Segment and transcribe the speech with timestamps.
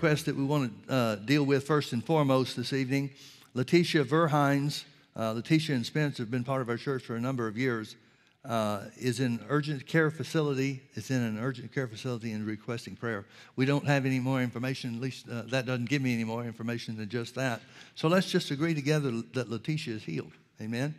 [0.00, 3.10] request that we want to uh, deal with first and foremost this evening.
[3.52, 4.84] Letitia Verhines,
[5.14, 7.96] uh, Letitia and Spence have been part of our church for a number of years,
[8.46, 10.80] uh, is in urgent care facility.
[10.94, 13.26] Is in an urgent care facility and requesting prayer.
[13.56, 14.94] We don't have any more information.
[14.94, 17.60] At least uh, that doesn't give me any more information than just that.
[17.94, 20.32] So let's just agree together that Letitia is healed.
[20.62, 20.94] Amen.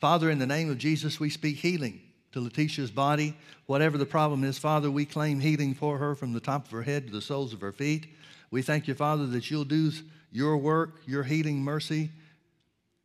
[0.00, 2.02] Father, in the name of Jesus, we speak healing
[2.32, 3.36] to Letitia's body.
[3.66, 6.82] Whatever the problem is, Father, we claim healing for her from the top of her
[6.82, 8.06] head to the soles of her feet.
[8.50, 9.92] We thank you, Father, that you'll do
[10.32, 12.10] your work, your healing mercy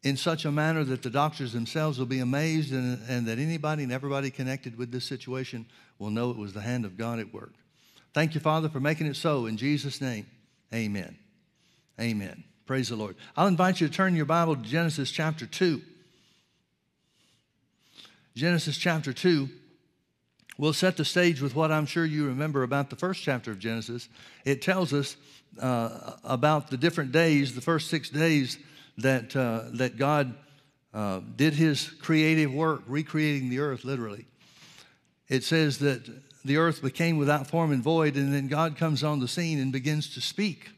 [0.04, 3.84] in such a manner that the doctors themselves will be amazed and, and that anybody
[3.84, 5.66] and everybody connected with this situation
[5.98, 7.54] will know it was the hand of God at work.
[8.14, 9.46] Thank you, Father, for making it so.
[9.46, 10.28] In Jesus' name,
[10.74, 11.18] amen.
[12.00, 12.44] Amen.
[12.66, 13.16] Praise the Lord.
[13.36, 15.82] I'll invite you to turn your Bible to Genesis chapter 2.
[18.36, 19.48] Genesis chapter 2
[20.58, 23.60] will set the stage with what I'm sure you remember about the first chapter of
[23.60, 24.10] Genesis.
[24.44, 25.18] It tells us
[25.62, 28.58] uh, about the different days, the first six days
[28.98, 30.34] that, uh, that God
[30.94, 34.26] uh, did his creative work, recreating the earth literally.
[35.30, 36.04] It says that
[36.44, 39.72] the earth became without form and void, and then God comes on the scene and
[39.72, 40.72] begins to speak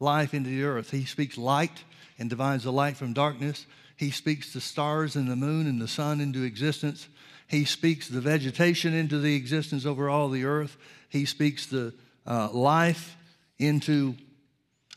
[0.00, 0.90] life into the earth.
[0.90, 1.84] He speaks light
[2.18, 3.66] and divides the light from darkness.
[4.02, 7.06] He speaks the stars and the moon and the sun into existence.
[7.46, 10.76] He speaks the vegetation into the existence over all the earth.
[11.08, 11.94] He speaks the
[12.26, 13.16] uh, life
[13.60, 14.16] into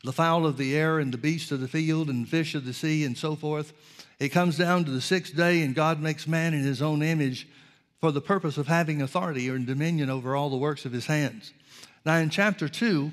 [0.04, 2.74] the fowl of the air and the beast of the field and fish of the
[2.74, 3.74] sea and so forth.
[4.18, 7.48] It comes down to the sixth day, and God makes man in his own image
[8.02, 11.54] for the purpose of having authority or dominion over all the works of his hands.
[12.08, 13.12] Now, in chapter 2,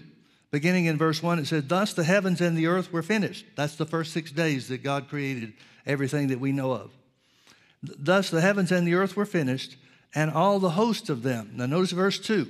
[0.53, 3.47] beginning in verse 1, it said, Thus the heavens and the earth were finished.
[3.57, 6.91] That's the first six days that God created everything that we know of.
[7.83, 9.77] Thus the heavens and the earth were finished,
[10.15, 11.53] and all the host of them.
[11.55, 12.49] Now notice verse 2.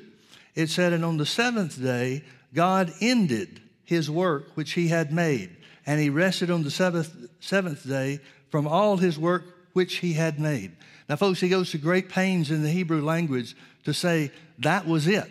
[0.55, 5.57] It said, And on the seventh day, God ended his work which he had made,
[5.87, 10.39] and he rested on the seventh, seventh day from all his work which he had
[10.39, 10.73] made.
[11.09, 15.07] Now, folks, he goes to great pains in the Hebrew language to say, That was
[15.07, 15.31] it.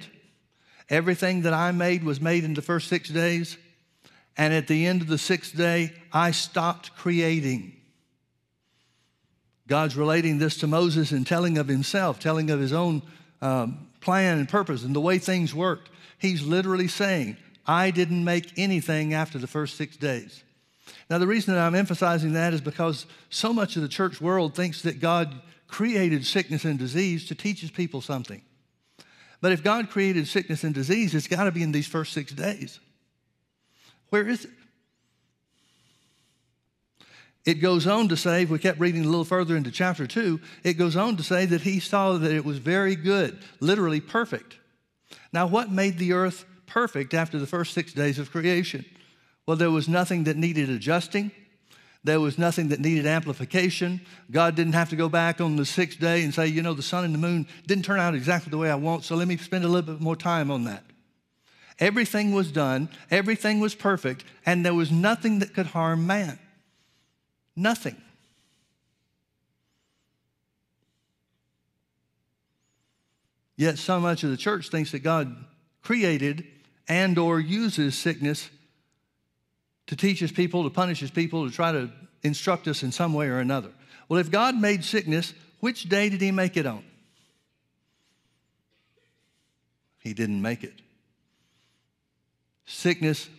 [0.91, 3.57] Everything that I made was made in the first six days,
[4.35, 7.77] and at the end of the sixth day, I stopped creating.
[9.67, 13.03] God's relating this to Moses and telling of himself, telling of his own
[13.41, 15.89] um, plan and purpose and the way things worked.
[16.17, 20.43] He's literally saying, I didn't make anything after the first six days.
[21.09, 24.55] Now, the reason that I'm emphasizing that is because so much of the church world
[24.55, 28.41] thinks that God created sickness and disease to teach his people something.
[29.41, 32.31] But if God created sickness and disease, it's got to be in these first six
[32.31, 32.79] days.
[34.09, 34.51] Where is it?
[37.43, 40.39] It goes on to say, if we kept reading a little further into chapter 2,
[40.63, 44.57] it goes on to say that he saw that it was very good, literally perfect.
[45.33, 48.85] Now, what made the earth perfect after the first six days of creation?
[49.47, 51.31] Well, there was nothing that needed adjusting.
[52.03, 54.01] There was nothing that needed amplification.
[54.31, 56.81] God didn't have to go back on the sixth day and say, you know, the
[56.81, 59.37] sun and the moon didn't turn out exactly the way I want, so let me
[59.37, 60.83] spend a little bit more time on that.
[61.79, 66.39] Everything was done, everything was perfect, and there was nothing that could harm man.
[67.55, 68.01] Nothing.
[73.57, 75.35] Yet so much of the church thinks that God
[75.83, 76.47] created
[76.87, 78.49] and or uses sickness
[79.91, 81.91] to teach his people, to punish his people, to try to
[82.23, 83.71] instruct us in some way or another.
[84.07, 86.81] Well, if God made sickness, which day did he make it on?
[89.99, 90.81] He didn't make it.
[92.65, 93.29] Sickness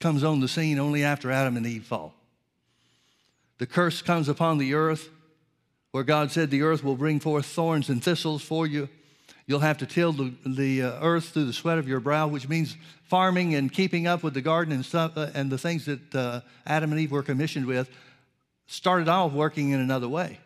[0.00, 2.14] comes on the scene only after Adam and Eve fall.
[3.58, 5.08] The curse comes upon the earth,
[5.92, 8.88] where God said, The earth will bring forth thorns and thistles for you.
[9.46, 12.48] You'll have to till the, the uh, earth through the sweat of your brow, which
[12.48, 16.14] means farming and keeping up with the garden and stuff uh, and the things that
[16.14, 17.88] uh, Adam and Eve were commissioned with.
[18.66, 20.40] Started off working in another way,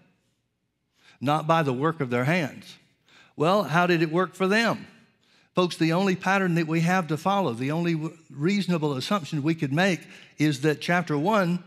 [1.20, 2.76] not by the work of their hands.
[3.36, 4.86] Well, how did it work for them?
[5.54, 7.98] Folks, the only pattern that we have to follow, the only
[8.30, 10.00] reasonable assumption we could make
[10.36, 11.64] is that chapter one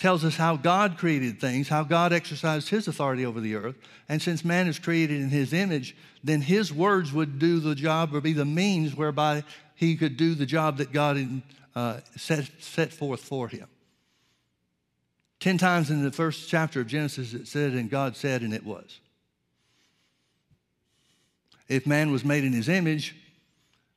[0.00, 3.76] tells us how God created things, how God exercised his authority over the earth.
[4.08, 5.94] And since man is created in his image,
[6.24, 9.44] then his words would do the job or be the means whereby
[9.74, 11.42] he could do the job that God
[11.74, 13.68] uh, set, set forth for him.
[15.38, 18.64] Ten times in the first chapter of Genesis it said, and God said, and it
[18.64, 19.00] was.
[21.68, 23.14] If man was made in his image,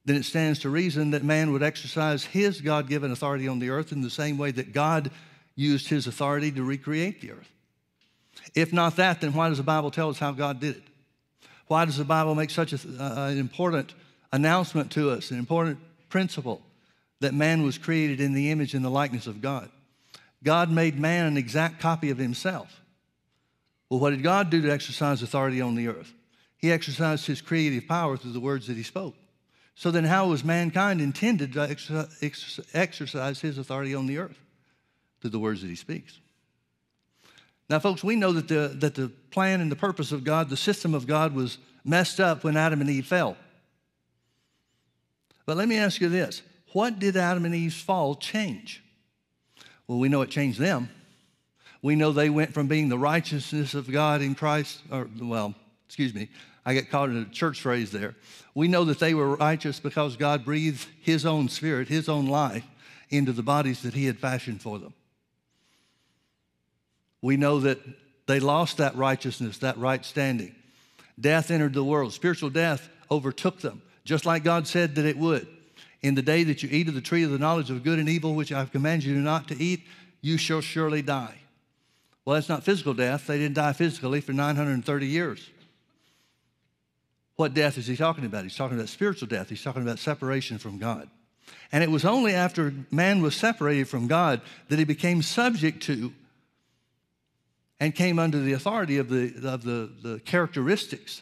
[0.05, 3.69] then it stands to reason that man would exercise his God given authority on the
[3.69, 5.09] earth in the same way that God
[5.55, 7.49] used his authority to recreate the earth.
[8.55, 10.83] If not that, then why does the Bible tell us how God did it?
[11.67, 13.93] Why does the Bible make such a, uh, an important
[14.33, 15.79] announcement to us, an important
[16.09, 16.61] principle
[17.21, 19.69] that man was created in the image and the likeness of God.
[20.43, 22.81] God made man an exact copy of himself.
[23.89, 26.11] Well, what did God do to exercise authority on the earth?
[26.57, 29.15] He exercised his creative power through the words that he spoke.
[29.75, 31.61] So then, how was mankind intended to
[32.73, 34.37] exercise his authority on the earth?
[35.23, 36.19] Through the words that he speaks.
[37.69, 40.57] Now, folks, we know that the, that the plan and the purpose of God, the
[40.57, 43.37] system of God, was messed up when Adam and Eve fell.
[45.45, 46.41] But let me ask you this
[46.73, 48.83] what did Adam and Eve's fall change?
[49.87, 50.89] Well, we know it changed them.
[51.81, 55.55] We know they went from being the righteousness of God in Christ, or, well,
[55.85, 56.27] excuse me,
[56.65, 58.15] I get caught in a church phrase there.
[58.55, 62.65] We know that they were righteous because God breathed His own spirit, His own life
[63.09, 64.93] into the bodies that He had fashioned for them.
[67.23, 67.79] We know that
[68.27, 70.53] they lost that righteousness, that right standing.
[71.19, 75.47] Death entered the world, spiritual death overtook them, just like God said that it would.
[76.01, 78.09] In the day that you eat of the tree of the knowledge of good and
[78.09, 79.83] evil, which I've commanded you not to eat,
[80.19, 81.35] you shall surely die.
[82.25, 83.27] Well, that's not physical death.
[83.27, 85.49] They didn't die physically for 930 years.
[87.37, 88.43] What death is he talking about?
[88.43, 89.47] He's talking about spiritual death.
[89.47, 91.09] He's talking about separation from God.
[91.71, 96.13] And it was only after man was separated from God that he became subject to
[97.79, 101.21] and came under the authority of the, of the, the characteristics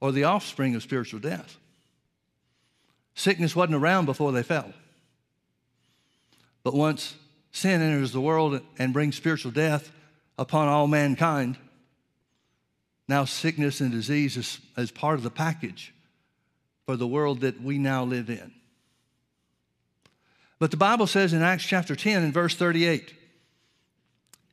[0.00, 1.56] or the offspring of spiritual death.
[3.14, 4.72] Sickness wasn't around before they fell.
[6.62, 7.14] But once
[7.52, 9.90] sin enters the world and brings spiritual death
[10.38, 11.56] upon all mankind,
[13.08, 15.94] now sickness and disease is, is part of the package
[16.84, 18.52] for the world that we now live in.
[20.58, 23.14] But the Bible says in Acts chapter 10 and verse 38,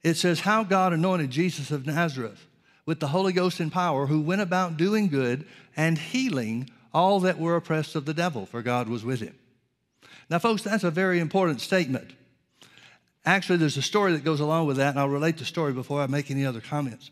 [0.03, 2.47] it says, How God anointed Jesus of Nazareth
[2.85, 5.45] with the Holy Ghost and power, who went about doing good
[5.75, 9.35] and healing all that were oppressed of the devil, for God was with him.
[10.29, 12.11] Now, folks, that's a very important statement.
[13.25, 16.01] Actually, there's a story that goes along with that, and I'll relate the story before
[16.01, 17.09] I make any other comments.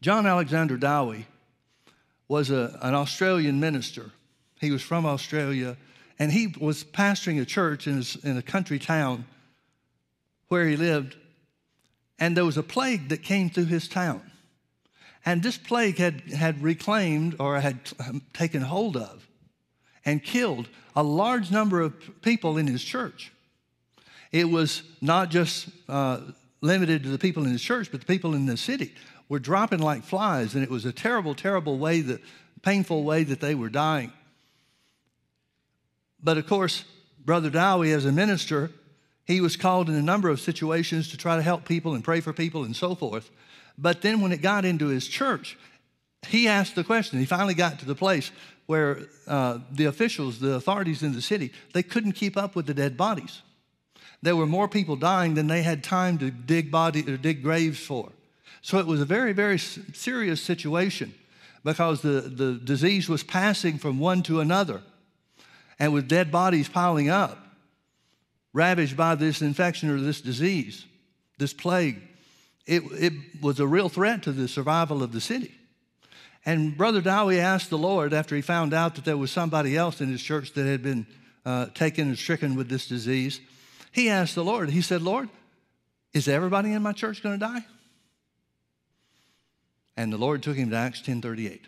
[0.00, 1.26] John Alexander Dowie
[2.28, 4.10] was a, an Australian minister.
[4.60, 5.76] He was from Australia,
[6.18, 9.26] and he was pastoring a church in, his, in a country town
[10.48, 11.16] where he lived,
[12.18, 14.22] and there was a plague that came through his town.
[15.24, 17.80] And this plague had, had reclaimed or had
[18.32, 19.26] taken hold of
[20.04, 23.32] and killed a large number of people in his church.
[24.32, 26.20] It was not just uh,
[26.60, 28.94] limited to the people in his church, but the people in the city
[29.28, 32.20] were dropping like flies, and it was a terrible, terrible way, that
[32.62, 34.12] painful way that they were dying.
[36.22, 36.84] But of course,
[37.24, 38.70] Brother Dowie, as a minister,
[39.26, 42.20] he was called in a number of situations to try to help people and pray
[42.20, 43.30] for people and so forth.
[43.76, 45.58] But then when it got into his church,
[46.26, 47.18] he asked the question.
[47.18, 48.30] He finally got to the place
[48.66, 52.74] where uh, the officials, the authorities in the city, they couldn't keep up with the
[52.74, 53.42] dead bodies.
[54.22, 57.80] There were more people dying than they had time to dig body or dig graves
[57.80, 58.10] for.
[58.62, 61.14] So it was a very, very serious situation
[61.62, 64.82] because the, the disease was passing from one to another.
[65.78, 67.45] And with dead bodies piling up,
[68.56, 70.86] ravaged by this infection or this disease,
[71.36, 72.00] this plague,
[72.64, 73.12] it, it
[73.42, 75.54] was a real threat to the survival of the city.
[76.46, 80.00] And Brother Dowie asked the Lord after he found out that there was somebody else
[80.00, 81.06] in his church that had been
[81.44, 83.40] uh, taken and stricken with this disease.
[83.92, 85.28] He asked the Lord, he said, Lord,
[86.14, 87.66] is everybody in my church going to die?
[89.98, 91.60] And the Lord took him to Acts 10:38.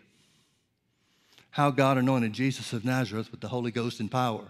[1.50, 4.44] How God anointed Jesus of Nazareth with the Holy Ghost and power,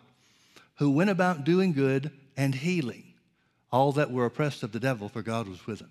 [0.76, 3.04] who went about doing good and healing
[3.70, 5.90] all that were oppressed of the devil, for God was with him.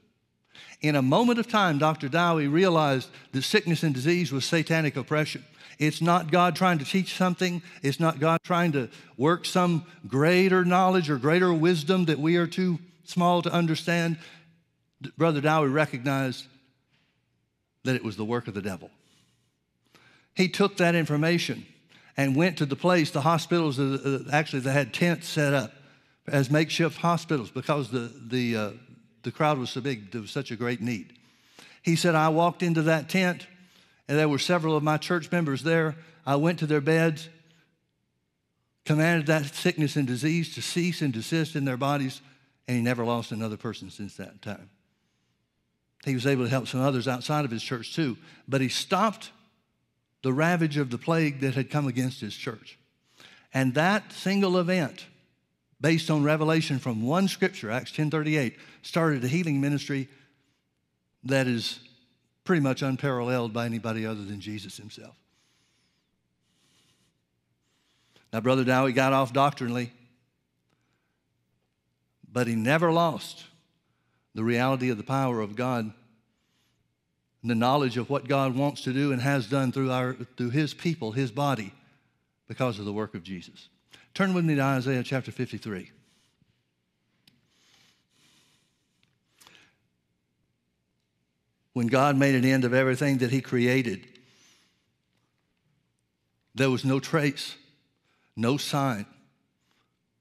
[0.82, 2.10] In a moment of time, Dr.
[2.10, 5.46] Dowie realized that sickness and disease was satanic oppression.
[5.78, 7.62] It's not God trying to teach something.
[7.84, 12.48] It's not God trying to work some greater knowledge or greater wisdom that we are
[12.48, 14.18] too small to understand.
[15.18, 16.46] Brother Dowie recognized
[17.84, 18.90] that it was the work of the devil.
[20.34, 21.68] He took that information
[22.16, 25.72] and went to the place, the hospitals, uh, actually, they had tents set up
[26.28, 28.72] as makeshift hospitals because the, the, uh,
[29.24, 31.14] the crowd was so big, there was such a great need.
[31.82, 33.48] He said, I walked into that tent,
[34.08, 35.96] and there were several of my church members there.
[36.26, 37.30] I went to their beds,
[38.86, 42.22] commanded that sickness and disease to cease and desist in their bodies,
[42.68, 44.70] and he never lost another person since that time.
[46.06, 48.18] He was able to help some others outside of his church too,
[48.48, 49.32] but he stopped
[50.24, 52.78] the ravage of the plague that had come against his church.
[53.54, 55.06] And that single event
[55.80, 60.08] based on revelation from one scripture, Acts 10:38, started a healing ministry
[61.24, 61.80] that is
[62.44, 65.16] pretty much unparalleled by anybody other than Jesus himself.
[68.32, 69.92] Now Brother Dowie got off doctrinally,
[72.32, 73.46] but he never lost
[74.34, 75.92] the reality of the power of God
[77.42, 80.50] and the knowledge of what God wants to do and has done through, our, through
[80.50, 81.74] his people, his body,
[82.48, 83.70] because of the work of Jesus.
[84.18, 85.92] Turn with me to Isaiah chapter 53.
[91.74, 94.08] When God made an end of everything that he created,
[96.56, 97.58] there was no trace,
[98.36, 99.06] no sign,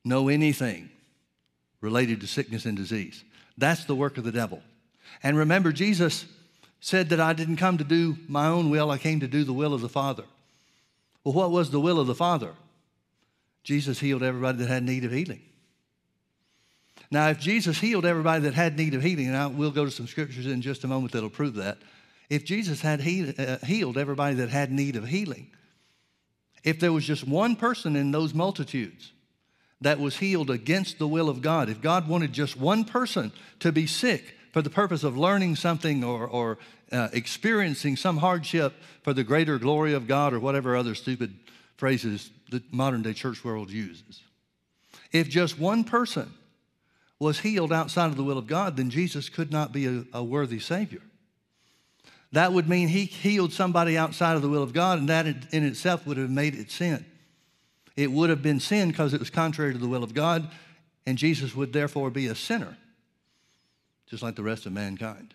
[0.04, 0.90] no anything
[1.80, 3.24] related to sickness and disease.
[3.56, 4.62] That's the work of the devil.
[5.22, 6.26] And remember, Jesus
[6.80, 9.54] said that I didn't come to do my own will, I came to do the
[9.54, 10.24] will of the Father.
[11.24, 12.52] Well, what was the will of the Father?
[13.66, 15.40] Jesus healed everybody that had need of healing.
[17.10, 19.90] Now, if Jesus healed everybody that had need of healing, and I, we'll go to
[19.90, 21.78] some scriptures in just a moment that'll prove that.
[22.30, 25.48] If Jesus had uh, healed everybody that had need of healing,
[26.62, 29.10] if there was just one person in those multitudes
[29.80, 33.72] that was healed against the will of God, if God wanted just one person to
[33.72, 36.58] be sick for the purpose of learning something or, or
[36.92, 41.34] uh, experiencing some hardship for the greater glory of God or whatever other stupid
[41.76, 44.22] phrases the modern day church world uses,
[45.12, 46.32] if just one person
[47.18, 50.22] was healed outside of the will of God, then Jesus could not be a, a
[50.22, 51.02] worthy Savior.
[52.32, 55.64] That would mean he healed somebody outside of the will of God, and that in
[55.64, 57.04] itself would have made it sin.
[57.96, 60.50] It would have been sin because it was contrary to the will of God,
[61.06, 62.76] and Jesus would therefore be a sinner,
[64.06, 65.32] just like the rest of mankind.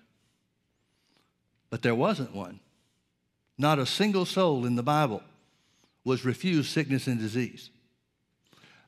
[1.72, 2.60] But there wasn't one.
[3.58, 5.24] Not a single soul in the Bible
[6.04, 7.70] was refused sickness and disease.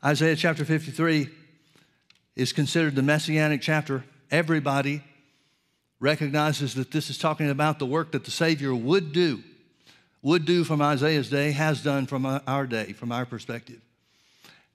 [0.03, 1.29] Isaiah chapter 53
[2.35, 4.03] is considered the messianic chapter.
[4.31, 5.03] Everybody
[5.99, 9.41] recognizes that this is talking about the work that the Savior would do,
[10.21, 13.79] would do from Isaiah's day, has done from our day, from our perspective.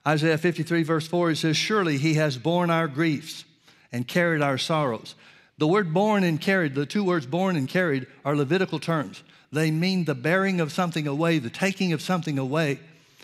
[0.06, 3.44] Isaiah 53, verse 4, it says, Surely he has borne our griefs
[3.92, 5.14] and carried our sorrows.
[5.58, 9.22] The word borne and carried, the two words borne and carried, are Levitical terms.
[9.50, 12.80] They mean the bearing of something away, the taking of something away,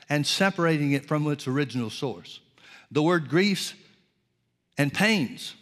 [0.08, 2.40] and separating it from its original source.
[2.90, 3.74] The word griefs
[4.78, 5.54] and pains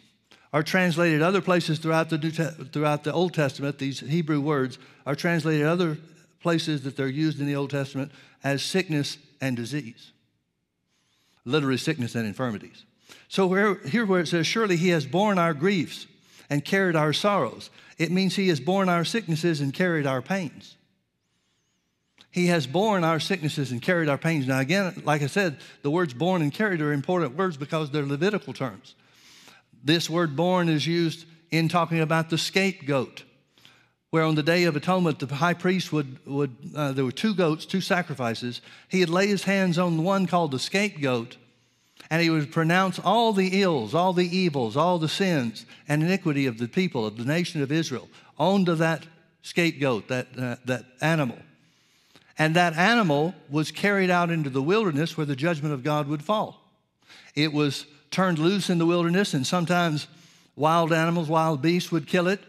[0.51, 3.79] are translated other places throughout the, New Te- throughout the Old Testament.
[3.79, 5.97] These Hebrew words are translated other
[6.41, 8.11] places that they're used in the Old Testament
[8.43, 10.11] as sickness and disease,
[11.45, 12.85] literally sickness and infirmities.
[13.27, 16.05] So where, here where it says, surely he has borne our griefs
[16.49, 20.77] and carried our sorrows, it means he has borne our sicknesses and carried our pains.
[22.33, 24.47] He has borne our sicknesses and carried our pains.
[24.47, 28.05] Now, again, like I said, the words borne and carried are important words because they're
[28.05, 28.95] Levitical terms.
[29.83, 33.23] This word borne is used in talking about the scapegoat,
[34.09, 37.35] where on the Day of Atonement, the high priest would, would uh, there were two
[37.35, 38.61] goats, two sacrifices.
[38.89, 41.37] He would lay his hands on the one called the scapegoat,
[42.09, 46.45] and he would pronounce all the ills, all the evils, all the sins and iniquity
[46.45, 48.07] of the people, of the nation of Israel,
[48.37, 49.05] onto that
[49.41, 51.37] scapegoat, that, uh, that animal.
[52.37, 56.23] And that animal was carried out into the wilderness where the judgment of God would
[56.23, 56.61] fall.
[57.35, 60.07] It was turned loose in the wilderness, and sometimes
[60.55, 62.39] wild animals, wild beasts would kill it.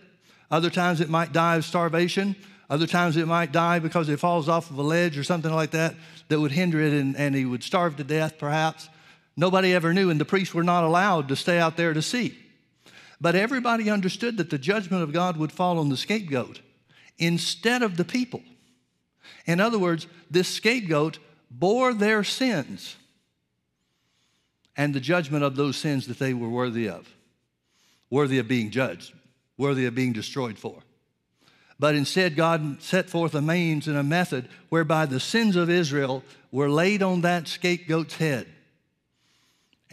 [0.50, 2.36] Other times it might die of starvation.
[2.70, 5.72] Other times it might die because it falls off of a ledge or something like
[5.72, 5.94] that
[6.28, 8.88] that would hinder it, and, and he would starve to death, perhaps.
[9.36, 12.38] Nobody ever knew, and the priests were not allowed to stay out there to see.
[13.20, 16.60] But everybody understood that the judgment of God would fall on the scapegoat
[17.18, 18.42] instead of the people.
[19.46, 21.18] In other words, this scapegoat
[21.50, 22.96] bore their sins
[24.76, 27.08] and the judgment of those sins that they were worthy of,
[28.10, 29.12] worthy of being judged,
[29.56, 30.82] worthy of being destroyed for.
[31.78, 36.22] But instead, God set forth a means and a method whereby the sins of Israel
[36.50, 38.46] were laid on that scapegoat's head,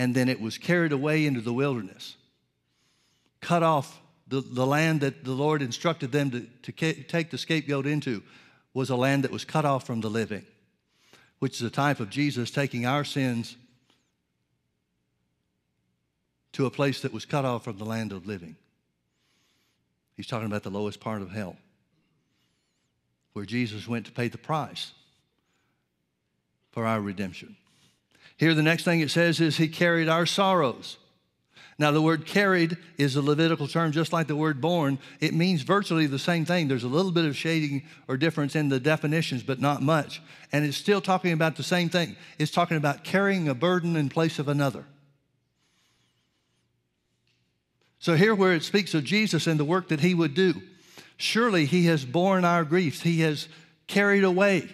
[0.01, 2.15] and then it was carried away into the wilderness,
[3.39, 4.01] cut off.
[4.27, 8.23] The, the land that the Lord instructed them to, to take the scapegoat into
[8.73, 10.43] was a land that was cut off from the living,
[11.37, 13.55] which is a type of Jesus taking our sins
[16.53, 18.55] to a place that was cut off from the land of living.
[20.17, 21.57] He's talking about the lowest part of hell,
[23.33, 24.93] where Jesus went to pay the price
[26.71, 27.55] for our redemption.
[28.37, 30.97] Here, the next thing it says is, He carried our sorrows.
[31.81, 34.99] Now, the word carried is a Levitical term, just like the word borne.
[35.19, 36.67] It means virtually the same thing.
[36.67, 40.21] There's a little bit of shading or difference in the definitions, but not much.
[40.51, 42.17] And it's still talking about the same thing.
[42.37, 44.85] It's talking about carrying a burden in place of another.
[47.97, 50.61] So, here where it speaks of Jesus and the work that he would do,
[51.17, 53.47] surely he has borne our griefs, he has
[53.87, 54.69] carried away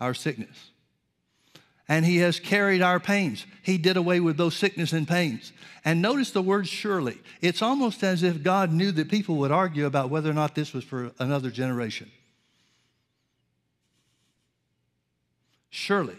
[0.00, 0.70] our sickness.
[1.88, 3.46] And he has carried our pains.
[3.62, 5.52] He did away with those sickness and pains.
[5.84, 7.18] And notice the word surely.
[7.40, 10.74] It's almost as if God knew that people would argue about whether or not this
[10.74, 12.10] was for another generation.
[15.70, 16.16] Surely.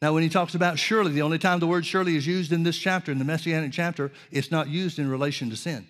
[0.00, 2.62] Now, when he talks about surely, the only time the word surely is used in
[2.62, 5.86] this chapter, in the Messianic chapter, it's not used in relation to sin.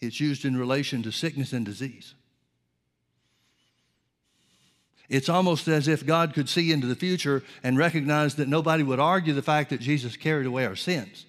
[0.00, 2.14] It's used in relation to sickness and disease.
[5.14, 8.98] It's almost as if God could see into the future and recognize that nobody would
[8.98, 11.24] argue the fact that Jesus carried away our sins.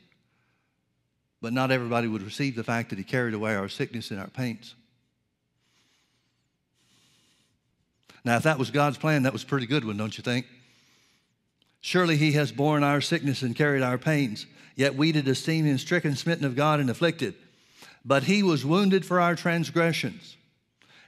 [1.39, 4.27] But not everybody would receive the fact that he carried away our sickness and our
[4.27, 4.73] pains.
[8.23, 10.47] Now, if that was God's plan, that was a pretty good one, don't you think?
[11.79, 14.47] Surely he has borne our sickness and carried our pains.
[14.75, 17.35] Yet we did esteem him stricken, smitten of God, and afflicted.
[18.03, 20.37] But he was wounded for our transgressions.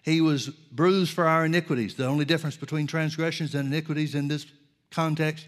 [0.04, 1.96] He was bruised for our iniquities.
[1.96, 4.46] The only difference between transgressions and iniquities in this
[4.92, 5.48] context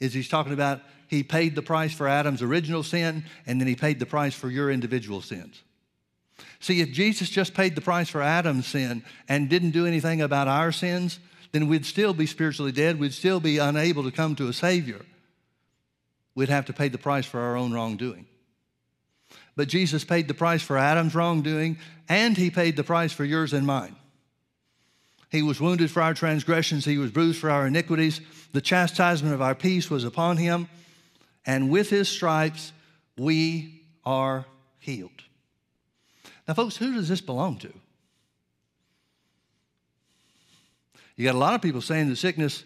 [0.00, 3.74] is he's talking about he paid the price for Adam's original sin, and then he
[3.74, 5.62] paid the price for your individual sins.
[6.60, 10.48] See, if Jesus just paid the price for Adam's sin and didn't do anything about
[10.48, 11.18] our sins,
[11.52, 13.00] then we'd still be spiritually dead.
[13.00, 15.00] We'd still be unable to come to a Savior.
[16.34, 18.26] We'd have to pay the price for our own wrongdoing.
[19.58, 23.52] But Jesus paid the price for Adam's wrongdoing, and he paid the price for yours
[23.52, 23.96] and mine.
[25.32, 28.20] He was wounded for our transgressions, he was bruised for our iniquities.
[28.52, 30.68] The chastisement of our peace was upon him,
[31.44, 32.72] and with his stripes
[33.16, 34.44] we are
[34.78, 35.24] healed.
[36.46, 37.72] Now, folks, who does this belong to?
[41.16, 42.62] You got a lot of people saying that sickness,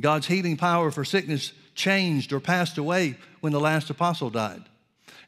[0.00, 4.64] God's healing power for sickness changed or passed away when the last apostle died.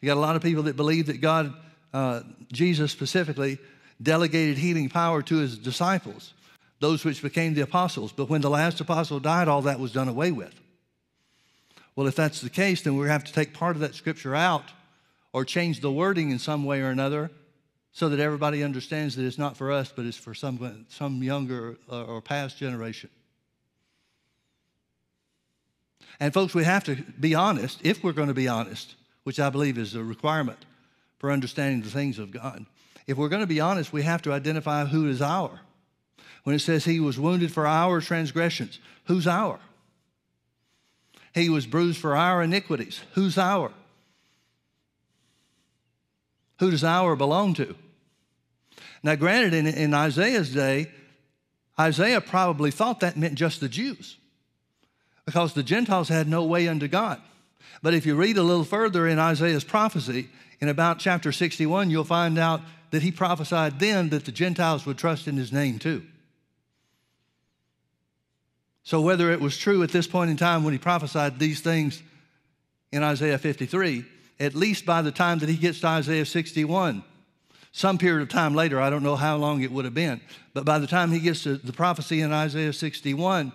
[0.00, 1.54] You got a lot of people that believe that God,
[1.92, 2.22] uh,
[2.52, 3.58] Jesus specifically,
[4.02, 6.34] delegated healing power to his disciples,
[6.80, 8.12] those which became the apostles.
[8.12, 10.54] But when the last apostle died, all that was done away with.
[11.94, 14.64] Well, if that's the case, then we have to take part of that scripture out
[15.32, 17.30] or change the wording in some way or another
[17.92, 21.78] so that everybody understands that it's not for us, but it's for some, some younger
[21.88, 23.08] or past generation.
[26.20, 28.94] And, folks, we have to be honest, if we're going to be honest,
[29.26, 30.64] which I believe is a requirement
[31.18, 32.64] for understanding the things of God.
[33.08, 35.62] If we're going to be honest, we have to identify who is our.
[36.44, 39.58] When it says he was wounded for our transgressions, who's our?
[41.34, 43.72] He was bruised for our iniquities, who's our?
[46.60, 47.74] Who does our belong to?
[49.02, 50.92] Now, granted, in, in Isaiah's day,
[51.80, 54.18] Isaiah probably thought that meant just the Jews
[55.24, 57.20] because the Gentiles had no way unto God.
[57.82, 60.28] But if you read a little further in Isaiah's prophecy,
[60.60, 64.98] in about chapter 61, you'll find out that he prophesied then that the Gentiles would
[64.98, 66.02] trust in his name too.
[68.84, 72.02] So, whether it was true at this point in time when he prophesied these things
[72.92, 74.04] in Isaiah 53,
[74.38, 77.02] at least by the time that he gets to Isaiah 61,
[77.72, 80.20] some period of time later, I don't know how long it would have been,
[80.54, 83.52] but by the time he gets to the prophecy in Isaiah 61,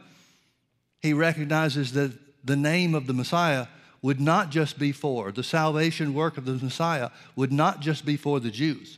[1.02, 2.12] he recognizes that
[2.46, 3.68] the name of the Messiah
[4.02, 8.18] would not just be for, the salvation work of the Messiah would not just be
[8.18, 8.98] for the Jews,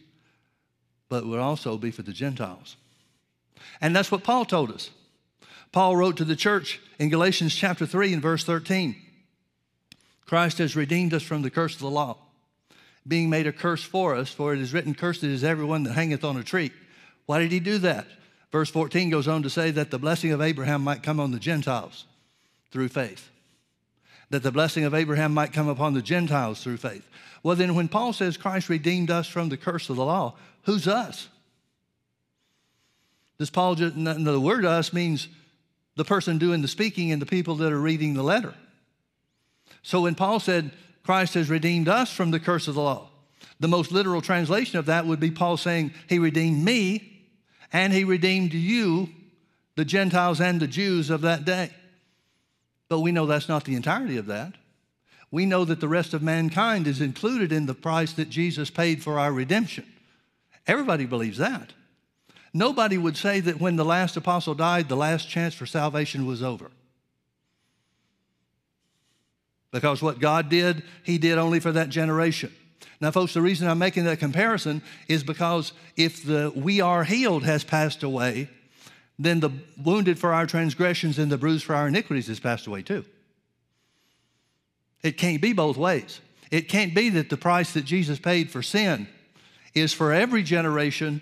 [1.10, 2.78] but would also be for the Gentiles.
[3.82, 4.90] And that's what Paul told us.
[5.72, 8.96] Paul wrote to the church in Galatians chapter 3 and verse 13
[10.26, 12.18] Christ has redeemed us from the curse of the law
[13.08, 16.24] being made a curse for us, for it is written, Cursed is everyone that hangeth
[16.24, 16.72] on a tree.
[17.26, 18.08] Why did he do that?
[18.52, 21.40] Verse 14 goes on to say that the blessing of Abraham might come on the
[21.40, 22.06] Gentiles
[22.72, 23.30] through faith.
[24.30, 27.08] That the blessing of Abraham might come upon the Gentiles through faith.
[27.44, 30.88] Well, then, when Paul says Christ redeemed us from the curse of the law, who's
[30.88, 31.28] us?
[33.38, 35.28] Does Paul just, the word us means
[35.96, 38.54] the person doing the speaking and the people that are reading the letter.
[39.82, 40.72] So when Paul said,
[41.04, 43.10] Christ has redeemed us from the curse of the law.
[43.60, 47.26] The most literal translation of that would be Paul saying, He redeemed me
[47.72, 49.10] and He redeemed you,
[49.76, 51.72] the Gentiles and the Jews of that day.
[52.94, 54.54] But we know that's not the entirety of that.
[55.32, 59.02] We know that the rest of mankind is included in the price that Jesus paid
[59.02, 59.92] for our redemption.
[60.68, 61.74] Everybody believes that.
[62.54, 66.44] Nobody would say that when the last apostle died, the last chance for salvation was
[66.44, 66.70] over.
[69.72, 72.54] Because what God did, He did only for that generation.
[73.02, 77.44] Now, folks, the reason I'm making that comparison is because if the we are healed
[77.44, 78.52] has passed away,
[79.20, 82.82] then the wounded for our transgressions and the bruised for our iniquities has passed away
[82.82, 83.06] too.
[85.04, 86.22] It can't be both ways.
[86.50, 89.08] It can't be that the price that Jesus paid for sin
[89.74, 91.22] is for every generation,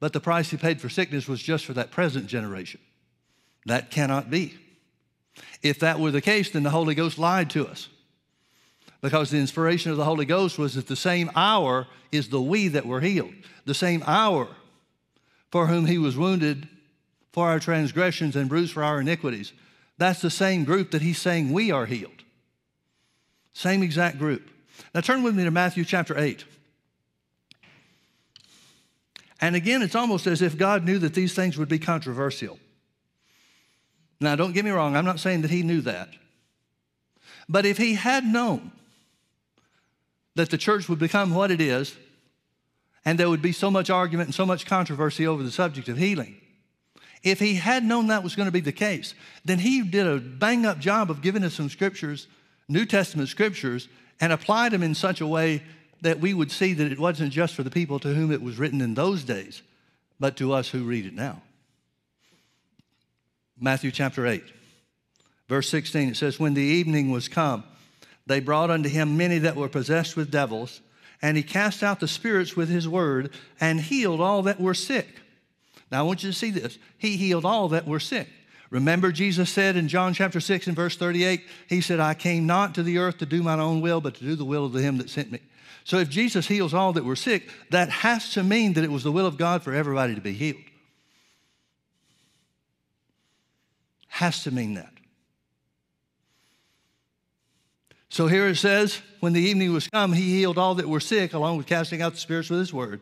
[0.00, 2.80] but the price he paid for sickness was just for that present generation.
[3.66, 4.54] That cannot be.
[5.62, 7.88] If that were the case, then the Holy Ghost lied to us.
[9.00, 12.68] Because the inspiration of the Holy Ghost was that the same our is the we
[12.68, 13.34] that were healed.
[13.64, 14.48] The same our
[15.50, 16.68] for whom he was wounded
[17.34, 19.52] for our transgressions and bruised for our iniquities.
[19.98, 22.22] That's the same group that he's saying we are healed.
[23.52, 24.48] Same exact group.
[24.94, 26.44] Now turn with me to Matthew chapter 8.
[29.40, 32.56] And again, it's almost as if God knew that these things would be controversial.
[34.20, 36.10] Now, don't get me wrong, I'm not saying that he knew that.
[37.48, 38.70] But if he had known
[40.36, 41.96] that the church would become what it is,
[43.04, 45.98] and there would be so much argument and so much controversy over the subject of
[45.98, 46.36] healing,
[47.24, 50.18] if he had known that was going to be the case, then he did a
[50.18, 52.28] bang up job of giving us some scriptures,
[52.68, 53.88] New Testament scriptures,
[54.20, 55.62] and applied them in such a way
[56.02, 58.58] that we would see that it wasn't just for the people to whom it was
[58.58, 59.62] written in those days,
[60.20, 61.42] but to us who read it now.
[63.58, 64.44] Matthew chapter 8,
[65.48, 67.64] verse 16, it says, When the evening was come,
[68.26, 70.82] they brought unto him many that were possessed with devils,
[71.22, 75.06] and he cast out the spirits with his word and healed all that were sick.
[75.94, 76.76] Now I want you to see this.
[76.98, 78.26] He healed all that were sick.
[78.68, 82.74] Remember, Jesus said in John chapter 6 and verse 38, He said, I came not
[82.74, 84.98] to the earth to do mine own will, but to do the will of him
[84.98, 85.38] that sent me.
[85.84, 89.04] So if Jesus heals all that were sick, that has to mean that it was
[89.04, 90.58] the will of God for everybody to be healed.
[94.08, 94.92] Has to mean that.
[98.08, 101.34] So here it says, when the evening was come, he healed all that were sick,
[101.34, 103.00] along with casting out the spirits with his word.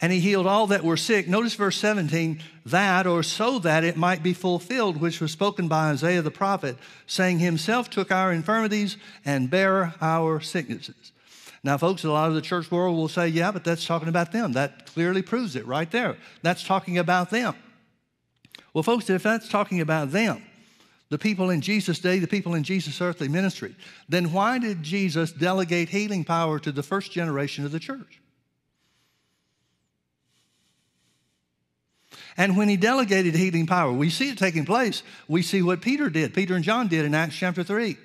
[0.00, 1.28] And he healed all that were sick.
[1.28, 5.90] Notice verse 17, that or so that it might be fulfilled, which was spoken by
[5.90, 6.76] Isaiah the prophet,
[7.06, 11.12] saying, Himself took our infirmities and bare our sicknesses.
[11.64, 14.32] Now, folks, a lot of the church world will say, yeah, but that's talking about
[14.32, 14.52] them.
[14.52, 16.18] That clearly proves it right there.
[16.42, 17.54] That's talking about them.
[18.74, 20.42] Well, folks, if that's talking about them,
[21.08, 23.74] the people in Jesus' day, the people in Jesus' earthly ministry,
[24.10, 28.20] then why did Jesus delegate healing power to the first generation of the church?
[32.36, 35.02] And when he delegated healing power, we see it taking place.
[35.28, 37.96] We see what Peter did, Peter and John did in Acts chapter 3,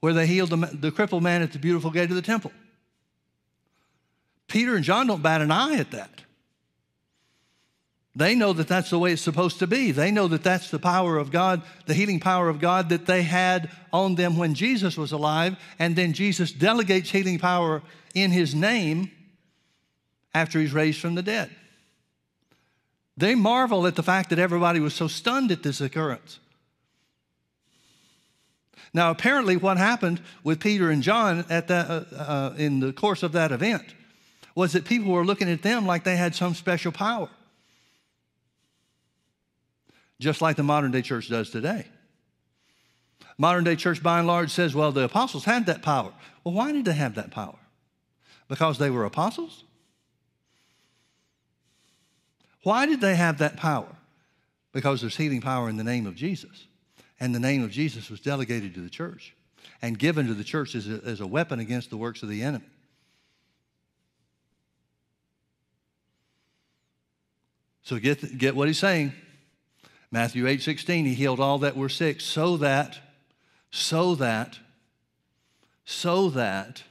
[0.00, 2.52] where they healed the, the crippled man at the beautiful gate of the temple.
[4.46, 6.22] Peter and John don't bat an eye at that.
[8.14, 9.90] They know that that's the way it's supposed to be.
[9.90, 13.22] They know that that's the power of God, the healing power of God that they
[13.22, 15.56] had on them when Jesus was alive.
[15.78, 17.82] And then Jesus delegates healing power
[18.14, 19.10] in his name
[20.34, 21.50] after he's raised from the dead.
[23.16, 26.38] They marvel at the fact that everybody was so stunned at this occurrence.
[28.94, 33.22] Now, apparently, what happened with Peter and John at that, uh, uh, in the course
[33.22, 33.94] of that event
[34.54, 37.30] was that people were looking at them like they had some special power,
[40.20, 41.86] just like the modern day church does today.
[43.38, 46.12] Modern day church, by and large, says, well, the apostles had that power.
[46.44, 47.58] Well, why did they have that power?
[48.46, 49.64] Because they were apostles?
[52.62, 53.88] Why did they have that power?
[54.72, 56.66] Because there's healing power in the name of Jesus.
[57.20, 59.34] And the name of Jesus was delegated to the church
[59.80, 62.42] and given to the church as a, as a weapon against the works of the
[62.42, 62.64] enemy.
[67.82, 69.12] So get, get what he's saying.
[70.10, 72.98] Matthew 8 16, he healed all that were sick so that,
[73.70, 74.58] so that,
[75.84, 76.84] so that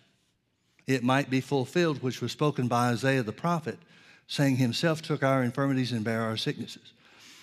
[0.88, 3.78] it might be fulfilled, which was spoken by Isaiah the prophet
[4.28, 6.94] saying himself took our infirmities and bare our sicknesses.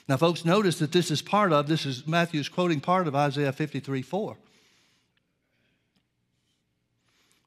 [0.09, 3.53] Now, folks, notice that this is part of, this is Matthew's quoting part of Isaiah
[3.53, 4.37] 53 4.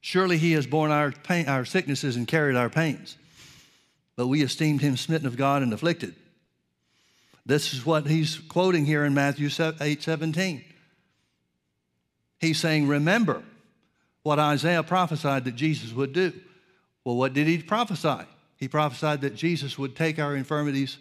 [0.02, 3.18] Surely he has borne our, pain, our sicknesses and carried our pains,
[4.16, 6.16] but we esteemed him smitten of God and afflicted.
[7.46, 10.64] This is what he's quoting here in Matthew 8 17.
[12.40, 13.44] He's saying, Remember
[14.24, 16.34] what Isaiah prophesied that Jesus would do.
[17.04, 18.26] Well, what did he prophesy?
[18.62, 21.00] He prophesied that Jesus would take our infirmities,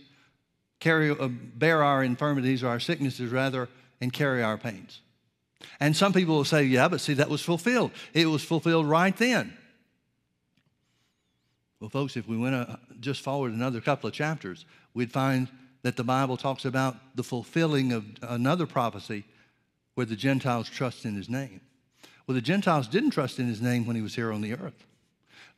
[0.80, 3.68] carry, uh, bear our infirmities or our sicknesses rather,
[4.00, 5.02] and carry our pains.
[5.78, 7.90] And some people will say, yeah, but see, that was fulfilled.
[8.14, 9.52] It was fulfilled right then.
[11.80, 15.46] Well, folks, if we went uh, just forward another couple of chapters, we'd find
[15.82, 19.24] that the Bible talks about the fulfilling of another prophecy
[19.96, 21.60] where the Gentiles trust in his name.
[22.26, 24.86] Well, the Gentiles didn't trust in his name when he was here on the earth.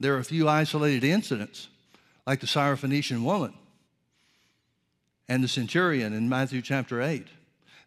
[0.00, 1.68] There are a few isolated incidents
[2.26, 3.52] like the Syrophoenician woman
[5.28, 7.26] and the centurion in Matthew chapter 8.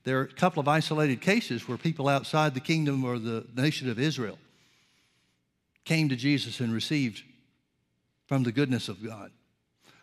[0.04, 3.90] There are a couple of isolated cases where people outside the kingdom or the nation
[3.90, 4.38] of Israel
[5.84, 7.24] came to Jesus and received
[8.28, 9.32] from the goodness of God.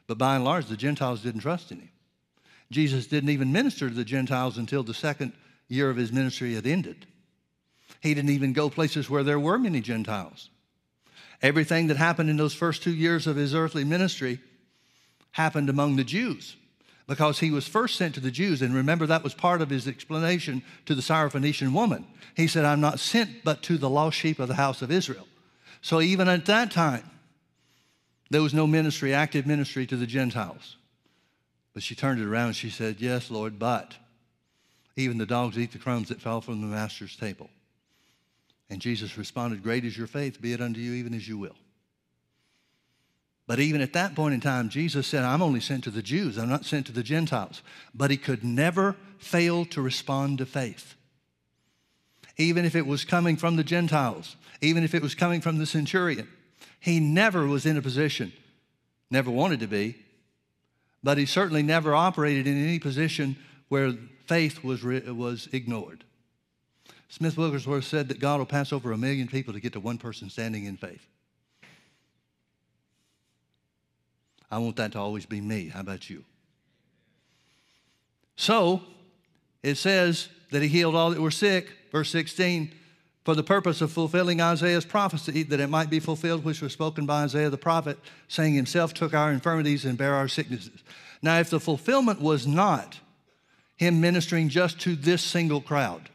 [0.07, 1.89] But by and large, the Gentiles didn't trust in him.
[2.71, 5.33] Jesus didn't even minister to the Gentiles until the second
[5.69, 7.07] year of his ministry had ended.
[8.01, 10.51] He didn't even go places where there were many Gentiles.
[11.43, 14.39] Everything that happened in those first two years of his earthly ministry
[15.33, 16.57] happened among the Jews
[17.09, 18.63] because he was first sent to the Jews.
[18.63, 22.07] And remember, that was part of his explanation to the Syrophoenician woman.
[22.37, 25.27] He said, I'm not sent but to the lost sheep of the house of Israel.
[25.81, 27.11] So even at that time,
[28.31, 30.77] there was no ministry, active ministry to the Gentiles.
[31.75, 33.97] But she turned it around she said, Yes, Lord, but
[34.97, 37.51] even the dogs eat the crumbs that fell from the master's table.
[38.73, 41.57] And Jesus responded, Great is your faith, be it unto you even as you will.
[43.47, 46.39] But even at that point in time, Jesus said, I'm only sent to the Jews,
[46.39, 47.61] I'm not sent to the Gentiles.
[47.95, 50.95] But he could never fail to respond to faith.
[52.39, 55.67] Even if it was coming from the Gentiles, even if it was coming from the
[55.67, 56.27] centurion,
[56.81, 58.33] he never was in a position,
[59.11, 59.97] never wanted to be,
[61.03, 63.37] but he certainly never operated in any position
[63.69, 63.93] where
[64.27, 66.05] faith was, was ignored.
[67.13, 69.99] Smith Wigglesworth said that God will pass over a million people to get to one
[69.99, 71.07] person standing in faith.
[74.51, 75.69] I want that to always be me.
[75.69, 76.25] How about you?
[78.37, 78.81] So,
[79.63, 82.73] it says that he healed all that were sick, verse 16,
[83.27, 87.05] for the purpose of fulfilling Isaiah's prophecy, that it might be fulfilled which was spoken
[87.05, 90.83] by Isaiah the prophet, saying, Himself took our infirmities and bare our sicknesses.
[91.21, 93.01] Now, if the fulfillment was not
[93.77, 96.09] him ministering just to this single crowd,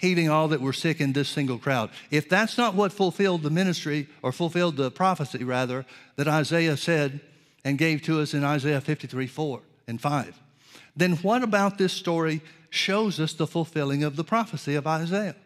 [0.00, 3.50] healing all that were sick in this single crowd, if that's not what fulfilled the
[3.50, 5.84] ministry, or fulfilled the prophecy rather,
[6.16, 7.20] that Isaiah said
[7.64, 10.40] and gave to us in Isaiah 53 4 and 5,
[10.96, 15.36] then what about this story shows us the fulfilling of the prophecy of Isaiah?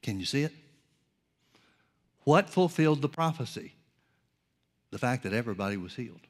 [0.00, 0.52] Can you see it?
[2.22, 3.72] What fulfilled the prophecy?
[4.90, 6.20] The fact that everybody was healed.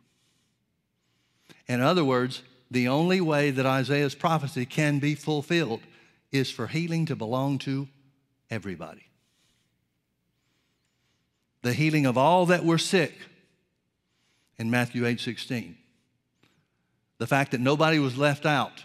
[1.66, 5.80] In other words, the only way that Isaiah's prophecy can be fulfilled
[6.30, 7.88] is for healing to belong to
[8.50, 9.06] everybody.
[11.62, 13.14] The healing of all that were sick
[14.58, 15.76] in Matthew 8 16.
[17.18, 18.84] The fact that nobody was left out,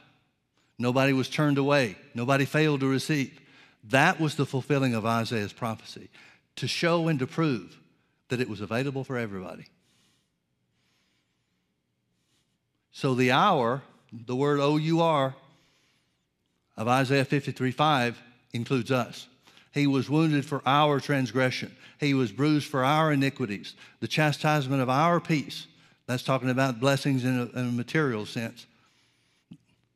[0.80, 3.40] nobody was turned away, nobody failed to receive.
[3.84, 6.10] That was the fulfilling of Isaiah's prophecy
[6.56, 7.78] to show and to prove
[8.30, 9.66] that it was available for everybody.
[12.94, 13.82] So the our,
[14.14, 15.36] the word O U R
[16.78, 18.22] of Isaiah 53 5
[18.54, 19.28] includes us.
[19.74, 21.76] He was wounded for our transgression.
[22.00, 23.74] He was bruised for our iniquities.
[24.00, 25.66] The chastisement of our peace.
[26.06, 28.68] That's talking about blessings in a, in a material sense.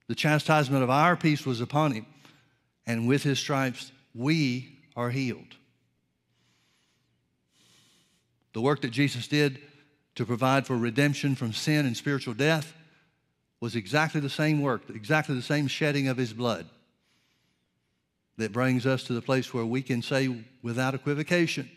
[0.08, 2.06] The chastisement of our peace was upon him
[2.88, 5.56] and with his stripes we are healed.
[8.54, 9.60] The work that Jesus did
[10.16, 12.74] to provide for redemption from sin and spiritual death
[13.60, 16.68] was exactly the same work, exactly the same shedding of his blood
[18.38, 21.70] that brings us to the place where we can say without equivocation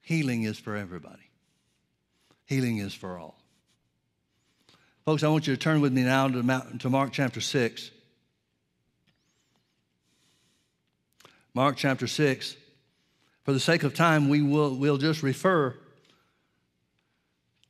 [0.00, 1.30] healing is for everybody,
[2.46, 3.38] healing is for all.
[5.04, 7.90] Folks, I want you to turn with me now to Mark chapter 6.
[11.52, 12.56] Mark chapter 6.
[13.44, 15.74] For the sake of time, we will we'll just refer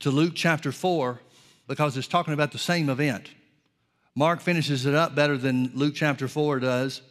[0.01, 1.21] to Luke chapter 4
[1.69, 3.31] because it's talking about the same event.
[4.17, 7.03] Mark finishes it up better than Luke chapter 4 does.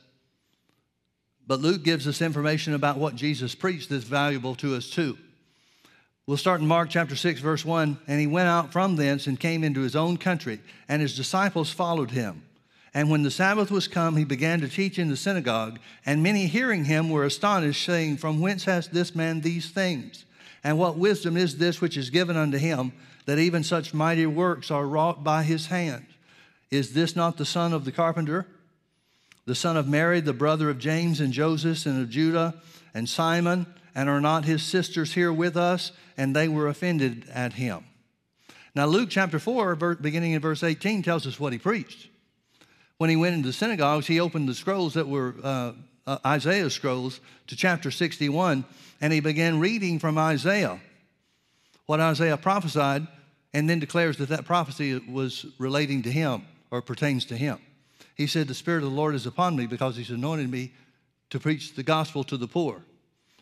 [1.46, 5.18] But Luke gives us information about what Jesus preached that's valuable to us too.
[6.26, 8.00] We'll start in Mark chapter 6, verse 1.
[8.06, 11.72] And he went out from thence and came into his own country, and his disciples
[11.72, 12.44] followed him.
[12.94, 16.48] And when the Sabbath was come, he began to teach in the synagogue, and many
[16.48, 20.26] hearing him were astonished, saying, From whence has this man these things?
[20.64, 22.94] And what wisdom is this which is given unto him,
[23.26, 26.06] that even such mighty works are wrought by his hand?
[26.72, 28.48] Is this not the son of the carpenter,
[29.46, 32.56] the son of Mary, the brother of James and Joseph and of Judah
[32.94, 33.66] and Simon?
[33.96, 35.92] And are not his sisters here with us?
[36.18, 37.86] And they were offended at him.
[38.76, 42.10] Now, Luke chapter 4, beginning in verse 18, tells us what he preached
[42.98, 45.74] when he went into the synagogues, he opened the scrolls that were uh,
[46.06, 48.66] uh, Isaiah's scrolls to chapter 61,
[49.02, 50.80] and he began reading from Isaiah
[51.88, 53.08] what Isaiah prophesied,
[53.54, 57.60] and then declares that that prophecy was relating to him or pertains to him.
[58.14, 60.74] He said, The Spirit of the Lord is upon me because he's anointed me
[61.30, 62.84] to preach the gospel to the poor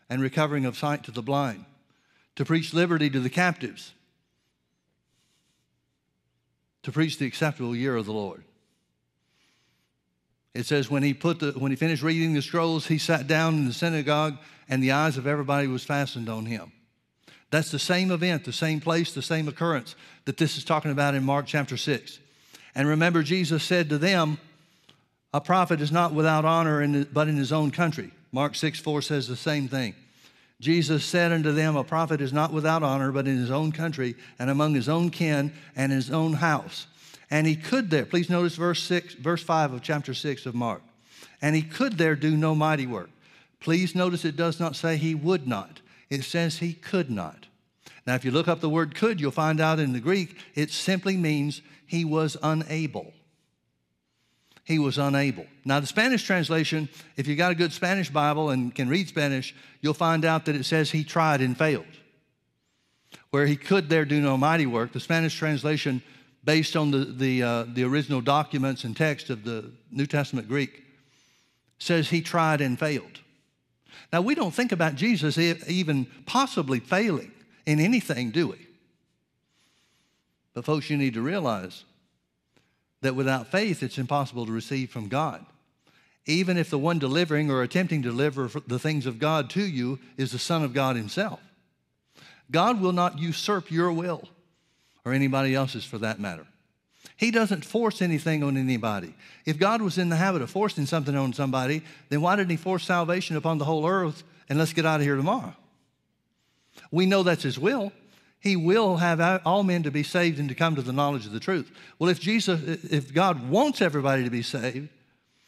[0.09, 1.65] and recovering of sight to the blind,
[2.35, 3.93] to preach liberty to the captives,
[6.83, 8.43] to preach the acceptable year of the Lord.
[10.55, 13.55] It says when he put the when he finished reading the scrolls, he sat down
[13.55, 14.37] in the synagogue,
[14.69, 16.71] and the eyes of everybody was fastened on him.
[17.51, 21.13] That's the same event, the same place, the same occurrence that this is talking about
[21.13, 22.19] in Mark chapter 6.
[22.73, 24.39] And remember, Jesus said to them,
[25.33, 28.11] A prophet is not without honor in the, but in his own country.
[28.31, 29.93] Mark 6 4 says the same thing.
[30.61, 34.15] Jesus said unto them, A prophet is not without honor, but in his own country
[34.39, 36.87] and among his own kin and his own house.
[37.29, 40.81] And he could there, please notice verse 6, verse 5 of chapter 6 of Mark.
[41.41, 43.09] And he could there do no mighty work.
[43.59, 45.81] Please notice it does not say he would not.
[46.09, 47.47] It says he could not.
[48.05, 50.69] Now, if you look up the word could, you'll find out in the Greek it
[50.69, 53.11] simply means he was unable.
[54.63, 55.45] He was unable.
[55.63, 59.55] Now, the Spanish translation, if you got a good Spanish Bible and can read Spanish,
[59.81, 61.85] you'll find out that it says he tried and failed.
[63.29, 66.01] Where he could there do no mighty work, the Spanish translation,
[66.45, 70.83] based on the, the, uh, the original documents and text of the New Testament Greek,
[71.79, 73.19] says he tried and failed.
[74.13, 77.31] Now, we don't think about Jesus even possibly failing
[77.65, 78.67] in anything, do we?
[80.53, 81.83] But, folks, you need to realize
[83.01, 85.45] that without faith, it's impossible to receive from God.
[86.27, 89.99] Even if the one delivering or attempting to deliver the things of God to you
[90.17, 91.39] is the Son of God Himself.
[92.51, 94.27] God will not usurp your will
[95.05, 96.45] or anybody else's for that matter.
[97.15, 99.13] He doesn't force anything on anybody.
[99.45, 102.57] If God was in the habit of forcing something on somebody, then why didn't He
[102.57, 105.55] force salvation upon the whole earth and let's get out of here tomorrow?
[106.91, 107.93] We know that's His will.
[108.39, 111.31] He will have all men to be saved and to come to the knowledge of
[111.31, 111.71] the truth.
[111.97, 114.89] Well, if Jesus, if God wants everybody to be saved,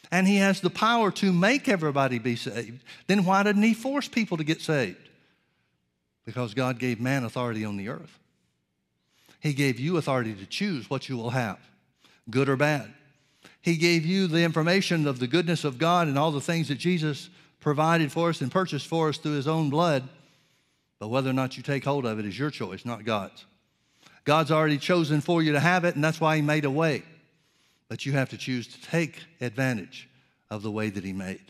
[0.09, 4.07] and He has the power to make everybody be saved, then why didn't He force
[4.07, 5.09] people to get saved?
[6.25, 8.17] Because God gave man authority on the earth.
[9.39, 11.59] He gave you authority to choose what you will have,
[12.29, 12.93] good or bad.
[13.61, 16.77] He gave you the information of the goodness of God and all the things that
[16.77, 20.07] Jesus provided for us and purchased for us through his own blood.
[20.99, 23.45] But whether or not you take hold of it is your choice, not God's.
[24.23, 27.03] God's already chosen for you to have it, and that's why he made a way.
[27.87, 30.09] But you have to choose to take advantage
[30.49, 31.41] of the way that he made.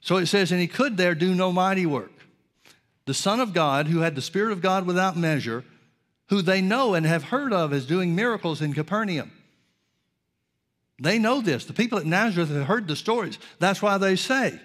[0.00, 2.12] So it says, and he could there do no mighty work.
[3.04, 5.64] The Son of God, who had the Spirit of God without measure,
[6.32, 9.30] who they know and have heard of as doing miracles in Capernaum.
[10.98, 11.66] They know this.
[11.66, 13.38] The people at Nazareth have heard the stories.
[13.58, 14.58] That's why they say,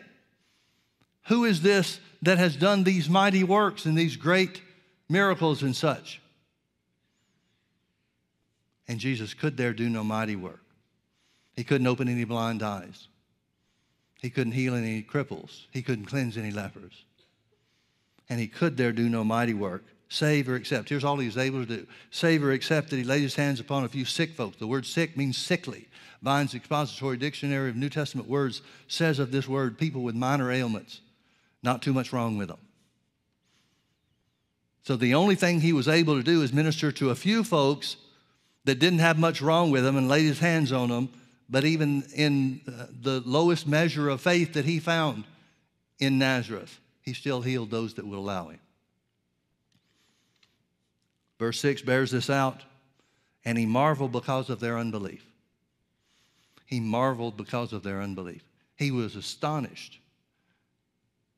[1.25, 4.61] Who is this that has done these mighty works and these great
[5.09, 6.21] miracles and such?
[8.87, 10.63] And Jesus could there do no mighty work.
[11.53, 13.09] He couldn't open any blind eyes.
[14.21, 15.65] He couldn't heal any cripples.
[15.71, 17.03] He couldn't cleanse any lepers.
[18.29, 20.89] And he could there do no mighty work save or accept.
[20.89, 23.59] Here's all he was able to do save or accept that he laid his hands
[23.59, 24.57] upon a few sick folks.
[24.57, 25.87] The word sick means sickly.
[26.21, 31.01] Vine's Expository Dictionary of New Testament Words says of this word people with minor ailments,
[31.61, 32.57] not too much wrong with them.
[34.83, 37.97] So the only thing he was able to do is minister to a few folks
[38.63, 41.09] that didn't have much wrong with them and laid his hands on them.
[41.49, 45.25] But even in uh, the lowest measure of faith that he found
[45.99, 48.59] in Nazareth, he still healed those that would allow him.
[51.39, 52.63] Verse 6 bears this out.
[53.45, 55.25] And he marveled because of their unbelief.
[56.65, 58.43] He marveled because of their unbelief.
[58.75, 59.99] He was astonished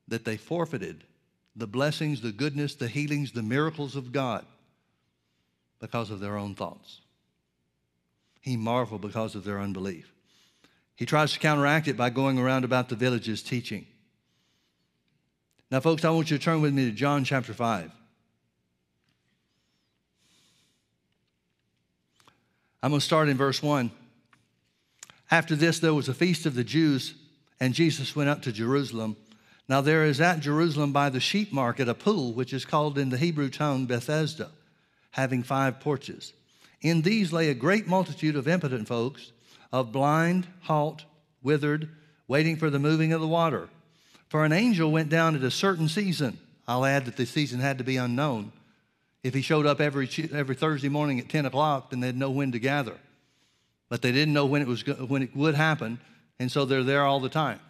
[0.08, 1.04] that they forfeited
[1.54, 4.44] the blessings, the goodness, the healings, the miracles of God
[5.78, 7.00] because of their own thoughts.
[8.40, 10.12] He marveled because of their unbelief.
[10.96, 13.86] He tries to counteract it by going around about the villages teaching.
[15.70, 17.90] Now, folks, I want you to turn with me to John chapter 5.
[22.82, 23.90] I'm going to start in verse 1.
[25.30, 27.14] After this, there was a feast of the Jews,
[27.60, 29.16] and Jesus went up to Jerusalem.
[29.68, 33.10] Now, there is at Jerusalem by the sheep market a pool, which is called in
[33.10, 34.50] the Hebrew tongue Bethesda,
[35.10, 36.32] having five porches.
[36.80, 39.30] In these lay a great multitude of impotent folks,
[39.72, 41.04] of blind, halt,
[41.42, 41.90] withered,
[42.26, 43.68] waiting for the moving of the water.
[44.28, 46.38] For an angel went down at a certain season.
[46.66, 48.52] I'll add that the season had to be unknown
[49.22, 52.52] if he showed up every, every Thursday morning at 10 o'clock, then they'd know when
[52.52, 52.96] to gather.
[53.88, 55.98] But they didn't know when it, was, when it would happen,
[56.38, 57.60] and so they're there all the time.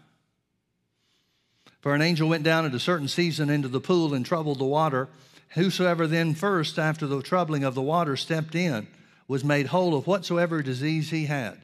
[1.81, 4.65] For an angel went down at a certain season into the pool and troubled the
[4.65, 5.09] water.
[5.55, 8.87] Whosoever then first, after the troubling of the water, stepped in,
[9.27, 11.59] was made whole of whatsoever disease he had.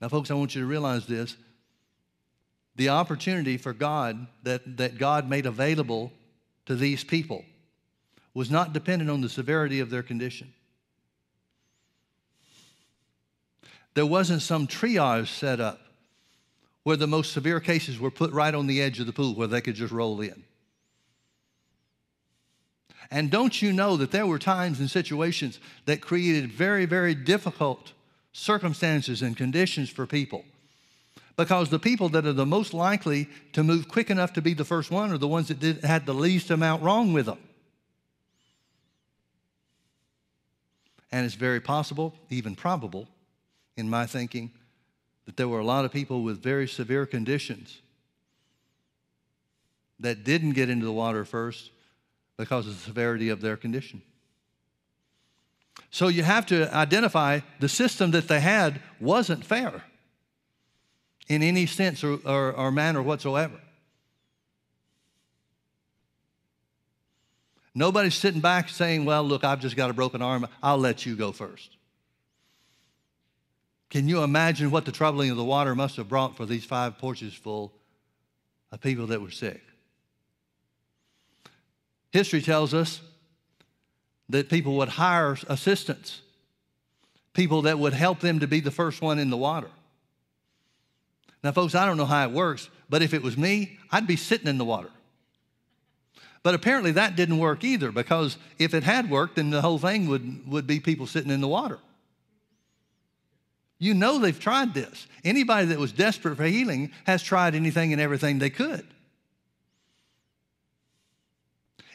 [0.00, 1.36] Now, folks, I want you to realize this.
[2.76, 6.12] The opportunity for God that, that God made available
[6.66, 7.44] to these people
[8.34, 10.52] was not dependent on the severity of their condition.
[13.94, 15.80] There wasn't some triage set up
[16.82, 19.46] where the most severe cases were put right on the edge of the pool where
[19.46, 20.42] they could just roll in.
[23.10, 27.92] And don't you know that there were times and situations that created very, very difficult
[28.32, 30.44] circumstances and conditions for people?
[31.36, 34.64] Because the people that are the most likely to move quick enough to be the
[34.64, 37.38] first one are the ones that did, had the least amount wrong with them.
[41.14, 43.06] And it's very possible, even probable,
[43.76, 44.50] in my thinking,
[45.26, 47.80] that there were a lot of people with very severe conditions
[50.00, 51.70] that didn't get into the water first
[52.36, 54.02] because of the severity of their condition.
[55.92, 59.84] So you have to identify the system that they had wasn't fair
[61.28, 63.60] in any sense or, or, or manner whatsoever.
[67.74, 70.46] Nobody's sitting back saying, Well, look, I've just got a broken arm.
[70.62, 71.76] I'll let you go first.
[73.90, 76.98] Can you imagine what the troubling of the water must have brought for these five
[76.98, 77.72] porches full
[78.72, 79.62] of people that were sick?
[82.12, 83.00] History tells us
[84.28, 86.22] that people would hire assistants,
[87.32, 89.70] people that would help them to be the first one in the water.
[91.42, 94.16] Now, folks, I don't know how it works, but if it was me, I'd be
[94.16, 94.90] sitting in the water.
[96.44, 100.06] But apparently that didn't work either because if it had worked, then the whole thing
[100.08, 101.78] would, would be people sitting in the water.
[103.78, 105.06] You know they've tried this.
[105.24, 108.86] Anybody that was desperate for healing has tried anything and everything they could.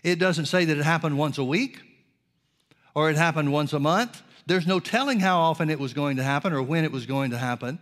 [0.01, 1.81] It doesn't say that it happened once a week
[2.95, 4.23] or it happened once a month.
[4.47, 7.31] There's no telling how often it was going to happen or when it was going
[7.31, 7.77] to happen.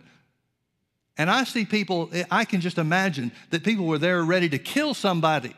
[1.16, 4.92] And I see people, I can just imagine that people were there ready to kill
[4.92, 5.54] somebody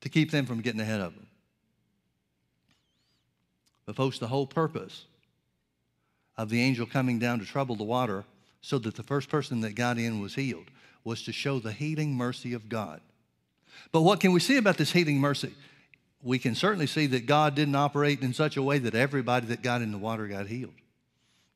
[0.00, 1.26] to keep them from getting ahead of them.
[3.86, 5.04] But, folks, the whole purpose
[6.36, 8.24] of the angel coming down to trouble the water
[8.62, 10.70] so that the first person that got in was healed
[11.04, 13.00] was to show the healing mercy of God.
[13.92, 15.54] But what can we see about this healing mercy?
[16.22, 19.62] We can certainly see that God didn't operate in such a way that everybody that
[19.62, 20.74] got in the water got healed.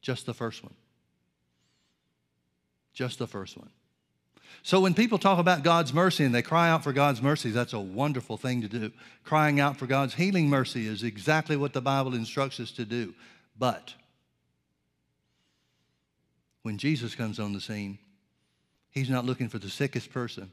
[0.00, 0.74] Just the first one.
[2.94, 3.70] Just the first one.
[4.62, 7.74] So when people talk about God's mercy and they cry out for God's mercy, that's
[7.74, 8.92] a wonderful thing to do.
[9.24, 13.14] Crying out for God's healing mercy is exactly what the Bible instructs us to do.
[13.58, 13.94] But
[16.62, 17.98] when Jesus comes on the scene,
[18.90, 20.50] he's not looking for the sickest person.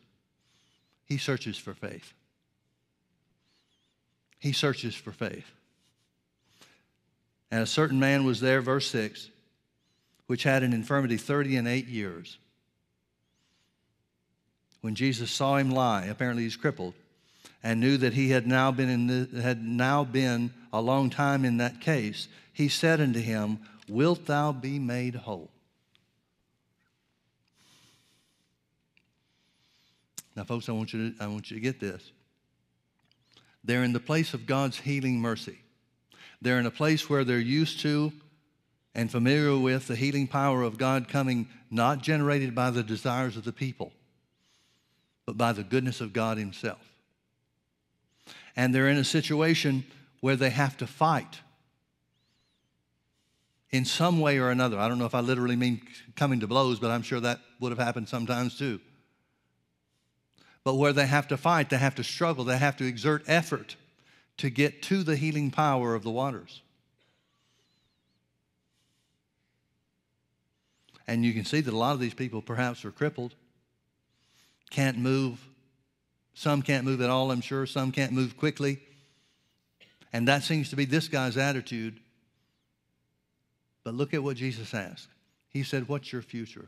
[1.06, 2.14] He searches for faith.
[4.40, 5.46] He searches for faith.
[7.50, 9.30] And a certain man was there, verse 6,
[10.28, 12.38] which had an infirmity 30 and 8 years.
[14.82, 16.94] When Jesus saw him lie, apparently he's crippled,
[17.64, 21.46] and knew that he had now been in the, had now been a long time
[21.46, 25.52] in that case, he said unto him, Wilt thou be made whole?
[30.36, 32.12] Now, folks, I want you to, I want you to get this.
[33.64, 35.60] They're in the place of God's healing mercy.
[36.42, 38.12] They're in a place where they're used to
[38.96, 43.44] and familiar with the healing power of God coming not generated by the desires of
[43.44, 43.92] the people,
[45.26, 46.94] but by the goodness of God Himself.
[48.56, 49.86] And they're in a situation
[50.20, 51.40] where they have to fight
[53.70, 54.78] in some way or another.
[54.78, 55.82] I don't know if I literally mean
[56.16, 58.80] coming to blows, but I'm sure that would have happened sometimes too
[60.64, 63.76] but where they have to fight, they have to struggle, they have to exert effort
[64.38, 66.62] to get to the healing power of the waters.
[71.08, 73.36] And you can see that a lot of these people perhaps are crippled,
[74.72, 75.40] can't move.
[76.34, 77.68] Some can't move at all, I'm sure.
[77.68, 78.80] Some can't move quickly.
[80.12, 82.00] And that seems to be this guy's attitude.
[83.84, 85.10] But look at what Jesus asked.
[85.50, 86.68] He said, What's your future?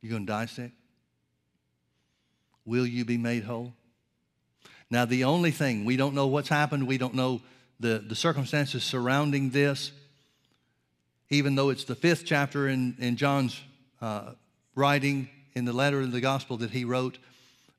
[0.00, 0.72] You going to die sick?
[2.64, 3.72] Will you be made whole?
[4.90, 7.40] Now, the only thing, we don't know what's happened, we don't know
[7.80, 9.90] the, the circumstances surrounding this,
[11.28, 13.60] even though it's the fifth chapter in, in John's
[14.00, 14.32] uh,
[14.76, 17.18] writing in the letter of the gospel that he wrote.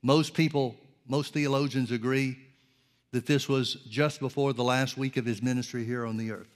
[0.02, 0.76] Most people,
[1.08, 2.38] most theologians agree
[3.12, 6.50] that this was just before the last week of his ministry here on the earth.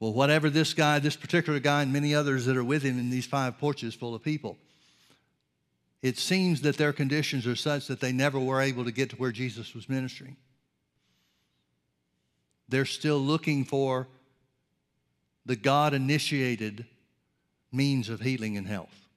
[0.00, 3.10] Well, whatever this guy, this particular guy, and many others that are with him in
[3.10, 4.58] these five porches full of people,
[6.00, 9.16] it seems that their conditions are such that they never were able to get to
[9.16, 10.36] where Jesus was ministering.
[12.68, 14.08] They're still looking for
[15.46, 16.86] the God initiated
[17.72, 19.08] means of healing and health.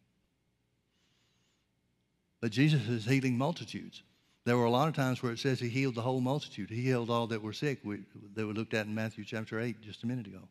[2.41, 4.03] But Jesus is healing multitudes.
[4.45, 6.69] There were a lot of times where it says he healed the whole multitude.
[6.69, 7.99] He healed all that were sick, we,
[8.35, 10.47] that we looked at in Matthew chapter 8 just a minute ago.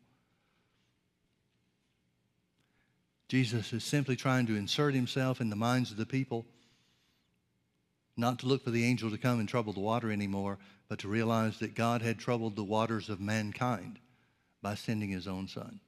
[3.27, 6.45] Jesus is simply trying to insert himself in the minds of the people
[8.17, 11.07] not to look for the angel to come and trouble the water anymore, but to
[11.07, 13.99] realize that God had troubled the waters of mankind
[14.61, 15.79] by sending his own son.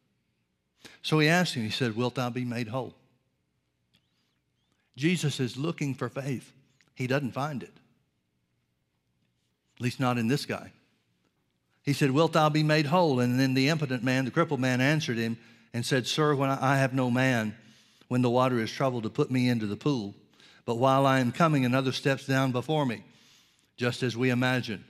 [1.01, 2.93] So he asked him, he said, Wilt thou be made whole?
[4.95, 6.51] Jesus is looking for faith.
[6.95, 7.73] He doesn't find it.
[9.78, 10.71] At least not in this guy.
[11.84, 13.19] He said, Wilt thou be made whole?
[13.19, 15.38] And then the impotent man, the crippled man, answered him
[15.73, 17.55] and said, Sir, when I have no man,
[18.07, 20.15] when the water is troubled, to put me into the pool,
[20.65, 23.03] but while I am coming, another steps down before me,
[23.78, 24.84] just as we imagine.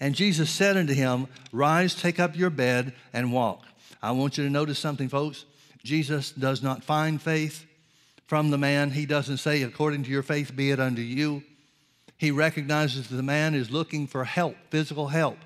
[0.00, 3.64] And Jesus said unto him, Rise, take up your bed, and walk.
[4.02, 5.44] I want you to notice something, folks.
[5.82, 7.64] Jesus does not find faith
[8.26, 8.90] from the man.
[8.90, 11.42] He doesn't say, According to your faith, be it unto you.
[12.18, 15.38] He recognizes the man is looking for help, physical help,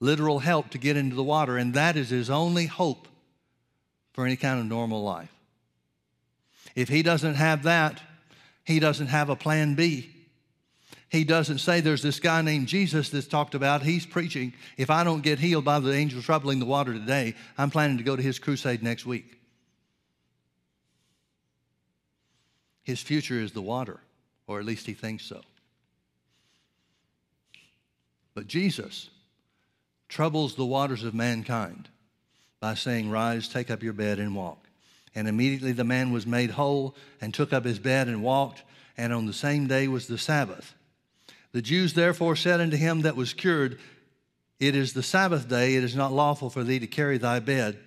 [0.00, 3.08] literal help to get into the water, and that is his only hope
[4.12, 5.32] for any kind of normal life.
[6.74, 8.00] If he doesn't have that,
[8.64, 10.11] he doesn't have a plan B.
[11.12, 13.82] He doesn't say there's this guy named Jesus that's talked about.
[13.82, 14.54] He's preaching.
[14.78, 18.02] If I don't get healed by the angel troubling the water today, I'm planning to
[18.02, 19.38] go to his crusade next week.
[22.82, 24.00] His future is the water,
[24.46, 25.42] or at least he thinks so.
[28.34, 29.10] But Jesus
[30.08, 31.90] troubles the waters of mankind
[32.58, 34.66] by saying, Rise, take up your bed, and walk.
[35.14, 38.62] And immediately the man was made whole and took up his bed and walked,
[38.96, 40.74] and on the same day was the Sabbath.
[41.52, 43.78] The Jews therefore said unto him that was cured,
[44.58, 47.78] It is the Sabbath day, it is not lawful for thee to carry thy bed.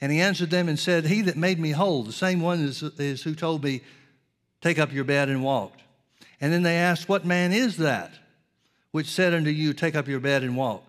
[0.00, 2.82] And he answered them and said, He that made me whole, the same one is,
[2.82, 3.82] is who told me,
[4.62, 5.82] Take up your bed and walked.
[6.40, 8.12] And then they asked, What man is that
[8.92, 10.84] which said unto you, Take up your bed and walk?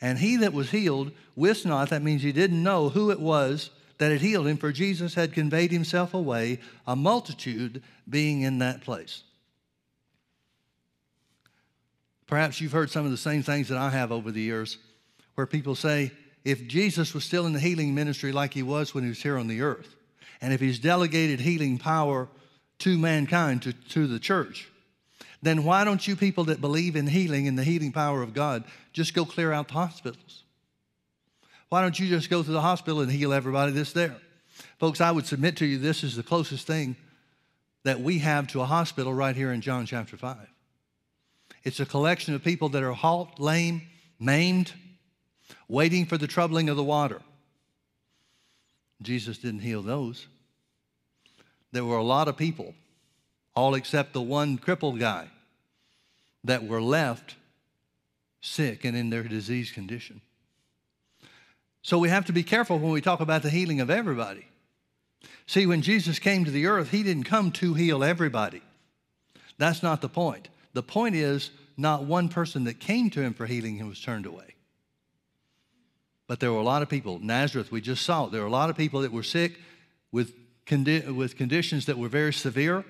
[0.00, 3.70] And he that was healed wist not, that means he didn't know who it was
[3.98, 8.82] that had healed him, for Jesus had conveyed himself away, a multitude being in that
[8.82, 9.22] place.
[12.26, 14.78] Perhaps you've heard some of the same things that I have over the years,
[15.34, 16.10] where people say,
[16.44, 19.38] if Jesus was still in the healing ministry like he was when he was here
[19.38, 19.96] on the earth,
[20.40, 22.28] and if he's delegated healing power
[22.80, 24.68] to mankind, to, to the church,
[25.42, 28.64] then why don't you people that believe in healing and the healing power of God
[28.92, 30.44] just go clear out the hospitals?
[31.68, 34.16] Why don't you just go to the hospital and heal everybody that's there?
[34.78, 36.96] Folks, I would submit to you this is the closest thing
[37.84, 40.36] that we have to a hospital right here in John chapter 5.
[41.64, 43.82] It's a collection of people that are halt, lame,
[44.20, 44.72] maimed,
[45.68, 47.22] waiting for the troubling of the water.
[49.02, 50.26] Jesus didn't heal those.
[51.72, 52.74] There were a lot of people,
[53.54, 55.28] all except the one crippled guy,
[56.44, 57.36] that were left
[58.40, 60.20] sick and in their disease condition.
[61.82, 64.46] So we have to be careful when we talk about the healing of everybody.
[65.46, 68.62] See, when Jesus came to the earth, he didn't come to heal everybody.
[69.58, 70.48] That's not the point.
[70.74, 74.54] The point is, not one person that came to him for healing was turned away.
[76.26, 77.18] But there were a lot of people.
[77.18, 78.32] Nazareth, we just saw it.
[78.32, 79.58] There were a lot of people that were sick
[80.12, 80.34] with,
[80.66, 82.84] condi- with conditions that were very severe.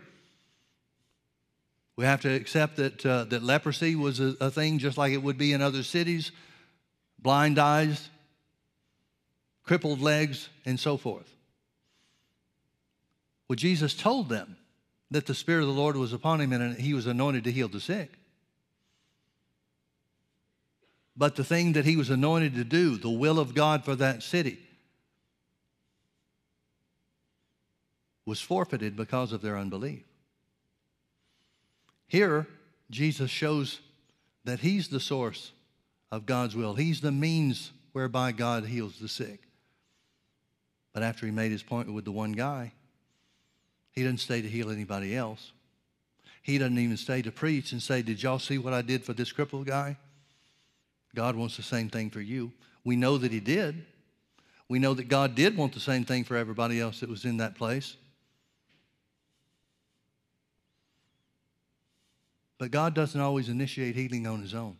[1.97, 5.23] We have to accept that, uh, that leprosy was a, a thing just like it
[5.23, 6.33] would be in other cities
[7.19, 8.11] blind eyes,
[9.63, 11.35] crippled legs, and so forth.
[13.49, 14.59] Well, Jesus told them
[15.11, 17.69] that the Spirit of the Lord was upon him and he was anointed to heal
[17.69, 18.13] the sick.
[21.17, 24.23] But the thing that he was anointed to do, the will of God for that
[24.23, 24.59] city,
[28.27, 30.03] was forfeited because of their unbelief.
[32.09, 32.47] Here,
[32.91, 33.81] Jesus shows
[34.45, 35.53] that he's the source
[36.11, 39.41] of God's will, he's the means whereby God heals the sick.
[40.93, 42.73] But after he made his point with the one guy,
[43.95, 45.53] he doesn't stay to heal anybody else.
[46.43, 49.13] He doesn't even stay to preach and say, Did y'all see what I did for
[49.13, 49.97] this crippled guy?
[51.15, 52.53] God wants the same thing for you.
[52.85, 53.87] We know that he did.
[54.69, 57.37] We know that God did want the same thing for everybody else that was in
[57.39, 57.97] that place.
[62.59, 64.77] But God doesn't always initiate healing on his own.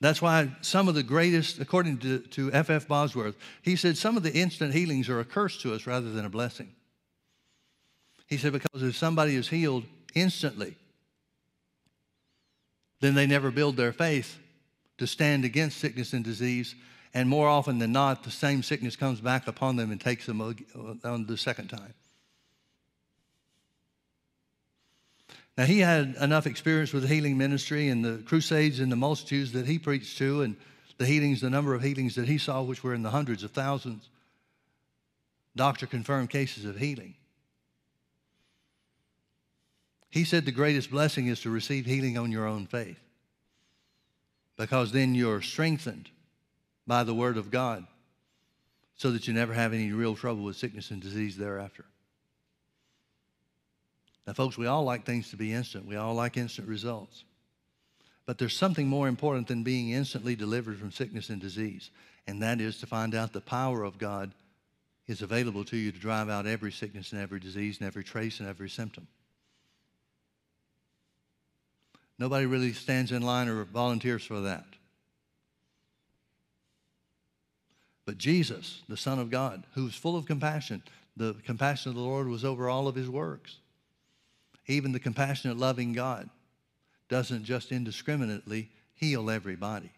[0.00, 2.70] That's why some of the greatest, according to, to F.
[2.70, 2.88] F.
[2.88, 6.24] Bosworth, he said some of the instant healings are a curse to us rather than
[6.24, 6.74] a blessing.
[8.26, 10.76] He said, because if somebody is healed instantly,
[13.00, 14.38] then they never build their faith
[14.98, 16.74] to stand against sickness and disease.
[17.12, 20.40] And more often than not, the same sickness comes back upon them and takes them
[20.40, 20.54] uh,
[21.08, 21.94] on the second time.
[25.60, 29.66] Now, he had enough experience with healing ministry and the crusades and the multitudes that
[29.66, 30.56] he preached to, and
[30.96, 33.50] the healings, the number of healings that he saw, which were in the hundreds of
[33.50, 34.08] thousands.
[35.54, 37.14] Doctor confirmed cases of healing.
[40.08, 42.98] He said the greatest blessing is to receive healing on your own faith
[44.56, 46.08] because then you're strengthened
[46.86, 47.86] by the Word of God
[48.96, 51.84] so that you never have any real trouble with sickness and disease thereafter.
[54.30, 55.86] Now, folks, we all like things to be instant.
[55.86, 57.24] We all like instant results.
[58.26, 61.90] But there's something more important than being instantly delivered from sickness and disease,
[62.28, 64.30] and that is to find out the power of God
[65.08, 68.38] is available to you to drive out every sickness and every disease and every trace
[68.38, 69.08] and every symptom.
[72.16, 74.66] Nobody really stands in line or volunteers for that.
[78.04, 80.84] But Jesus, the Son of God, who was full of compassion,
[81.16, 83.56] the compassion of the Lord was over all of his works.
[84.70, 86.30] Even the compassionate, loving God
[87.08, 89.90] doesn't just indiscriminately heal everybody.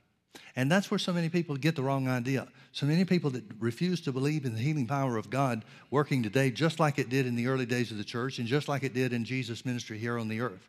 [0.56, 2.48] And that's where so many people get the wrong idea.
[2.72, 6.50] So many people that refuse to believe in the healing power of God working today,
[6.50, 8.94] just like it did in the early days of the church and just like it
[8.94, 10.66] did in Jesus' ministry here on the earth.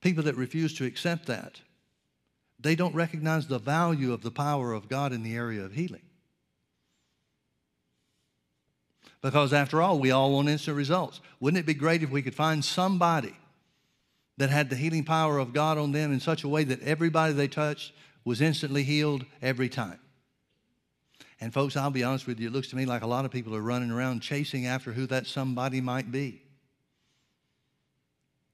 [0.00, 1.60] People that refuse to accept that,
[2.58, 6.02] they don't recognize the value of the power of God in the area of healing.
[9.24, 11.22] Because after all, we all want instant results.
[11.40, 13.34] Wouldn't it be great if we could find somebody
[14.36, 17.32] that had the healing power of God on them in such a way that everybody
[17.32, 17.94] they touched
[18.26, 19.98] was instantly healed every time?
[21.40, 23.30] And folks, I'll be honest with you, it looks to me like a lot of
[23.30, 26.42] people are running around chasing after who that somebody might be.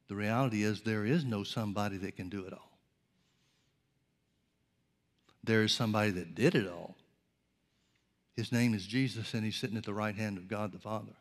[0.07, 2.71] The reality is, there is no somebody that can do it all.
[5.43, 6.95] There is somebody that did it all.
[8.41, 11.13] His name is Jesus, and he's sitting at the right hand of God the Father.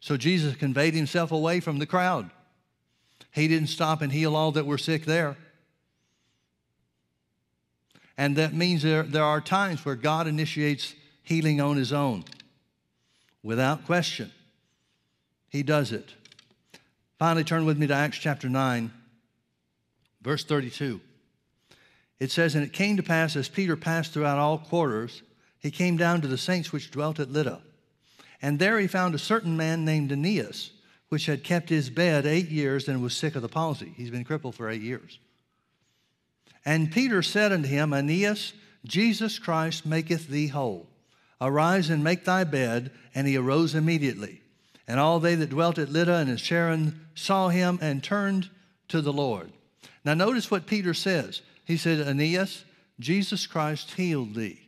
[0.00, 2.30] So Jesus conveyed himself away from the crowd.
[3.30, 5.36] He didn't stop and heal all that were sick there.
[8.16, 12.24] And that means there, there are times where God initiates healing on his own
[13.42, 14.32] without question.
[15.50, 16.14] He does it.
[17.18, 18.90] Finally, turn with me to Acts chapter 9,
[20.22, 21.02] verse 32.
[22.20, 25.22] It says, And it came to pass as Peter passed throughout all quarters,
[25.60, 27.60] he came down to the saints which dwelt at Lydda.
[28.40, 30.70] And there he found a certain man named Aeneas,
[31.08, 33.92] which had kept his bed eight years and was sick of the palsy.
[33.96, 35.18] He's been crippled for eight years.
[36.64, 38.52] And Peter said unto him, Aeneas,
[38.84, 40.86] Jesus Christ maketh thee whole.
[41.40, 42.90] Arise and make thy bed.
[43.14, 44.42] And he arose immediately.
[44.86, 48.50] And all they that dwelt at Lydda and at Sharon saw him and turned
[48.88, 49.50] to the Lord.
[50.04, 51.42] Now, notice what Peter says.
[51.68, 52.64] He said, Aeneas,
[52.98, 54.58] Jesus Christ healed thee.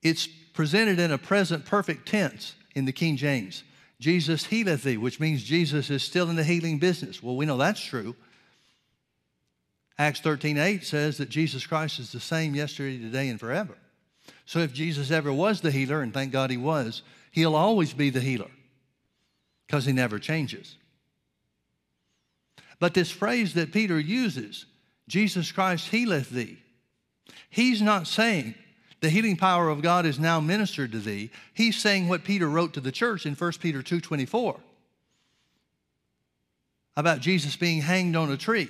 [0.00, 3.64] It's presented in a present perfect tense in the King James.
[3.98, 7.20] Jesus healeth thee, which means Jesus is still in the healing business.
[7.20, 8.14] Well, we know that's true.
[9.98, 13.76] Acts 13 8 says that Jesus Christ is the same yesterday, today, and forever.
[14.44, 17.02] So if Jesus ever was the healer, and thank God he was,
[17.32, 18.50] he'll always be the healer
[19.66, 20.76] because he never changes.
[22.78, 24.66] But this phrase that Peter uses,
[25.08, 26.58] Jesus Christ healeth thee,
[27.48, 28.54] he's not saying
[29.00, 31.30] the healing power of God is now ministered to thee.
[31.54, 34.60] He's saying what Peter wrote to the church in 1 Peter 2:24
[36.96, 38.68] about Jesus being hanged on a tree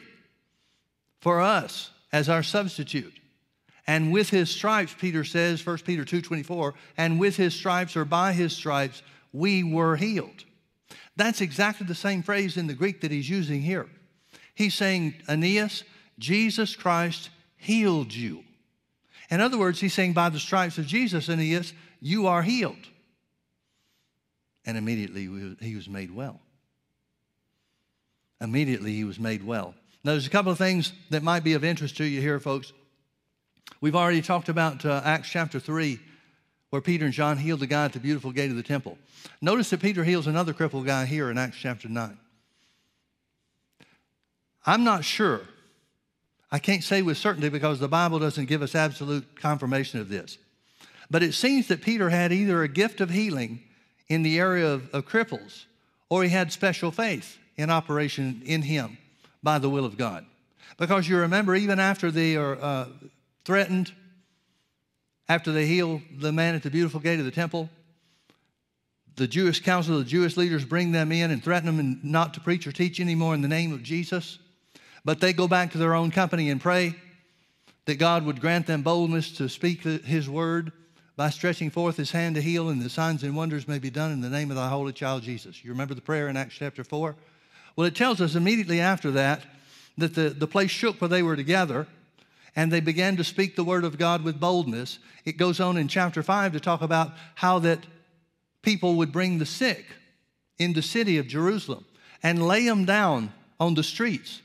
[1.20, 3.14] for us as our substitute.
[3.86, 8.32] And with his stripes, Peter says, 1 Peter 2:24, and with his stripes or by
[8.32, 10.44] his stripes we were healed.
[11.14, 13.88] That's exactly the same phrase in the Greek that he's using here.
[14.54, 15.84] He's saying, Aeneas,
[16.18, 18.44] Jesus Christ healed you.
[19.30, 22.76] In other words, he's saying, by the stripes of Jesus, Aeneas, you are healed.
[24.64, 25.28] And immediately
[25.60, 26.40] he was made well.
[28.40, 29.74] Immediately he was made well.
[30.04, 32.72] Now, there's a couple of things that might be of interest to you here, folks.
[33.80, 35.98] We've already talked about uh, Acts chapter 3
[36.70, 38.98] where Peter and John healed the guy at the beautiful gate of the temple.
[39.40, 42.18] Notice that Peter heals another crippled guy here in Acts chapter 9.
[44.64, 45.40] I'm not sure.
[46.50, 50.38] I can't say with certainty because the Bible doesn't give us absolute confirmation of this.
[51.10, 53.60] But it seems that Peter had either a gift of healing
[54.08, 55.64] in the area of, of cripples
[56.08, 58.98] or he had special faith in operation in him
[59.42, 60.24] by the will of God.
[60.78, 62.86] Because you remember, even after they are uh,
[63.44, 63.92] threatened
[65.28, 67.68] after they heal the man at the beautiful gate of the temple,
[69.16, 72.66] the Jewish council, the Jewish leaders bring them in and threaten them not to preach
[72.66, 74.38] or teach anymore in the name of Jesus.
[75.06, 76.96] But they go back to their own company and pray
[77.84, 80.72] that God would grant them boldness to speak his word
[81.14, 84.10] by stretching forth his hand to heal, and the signs and wonders may be done
[84.10, 85.64] in the name of thy holy child Jesus.
[85.64, 87.14] You remember the prayer in Acts chapter 4?
[87.76, 89.44] Well, it tells us immediately after that
[89.96, 91.86] that the, the place shook where they were together
[92.56, 94.98] and they began to speak the word of God with boldness.
[95.24, 97.86] It goes on in chapter 5 to talk about how that
[98.62, 99.86] people would bring the sick
[100.58, 101.84] in the city of Jerusalem
[102.24, 104.42] and lay them down on the streets,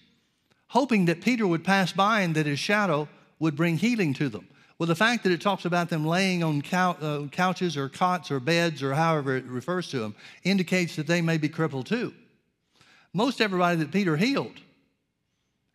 [0.71, 3.05] hoping that Peter would pass by and that his shadow
[3.39, 4.47] would bring healing to them.
[4.79, 8.39] Well, the fact that it talks about them laying on uh, couches or cots or
[8.39, 12.13] beds or however it refers to them indicates that they may be crippled too.
[13.13, 14.61] Most everybody that Peter healed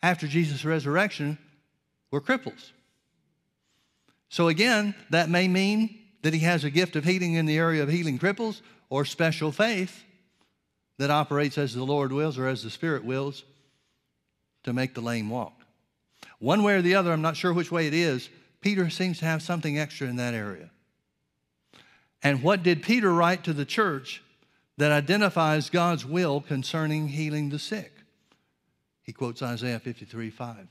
[0.02, 1.36] after Jesus' resurrection
[2.10, 2.70] were cripples.
[4.30, 7.82] So, again, that may mean that he has a gift of healing in the area
[7.82, 10.04] of healing cripples or special faith
[10.96, 13.44] that operates as the Lord wills or as the Spirit wills
[14.66, 15.64] to make the lame walk.
[16.38, 18.28] One way or the other, I'm not sure which way it is,
[18.60, 20.70] Peter seems to have something extra in that area.
[22.22, 24.22] And what did Peter write to the church
[24.76, 27.92] that identifies God's will concerning healing the sick?
[29.02, 30.68] He quotes Isaiah 53 5.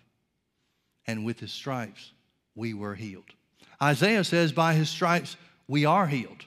[1.08, 2.12] And with his stripes
[2.54, 3.32] we were healed.
[3.82, 5.38] Isaiah says, by his stripes
[5.68, 6.46] we are healed.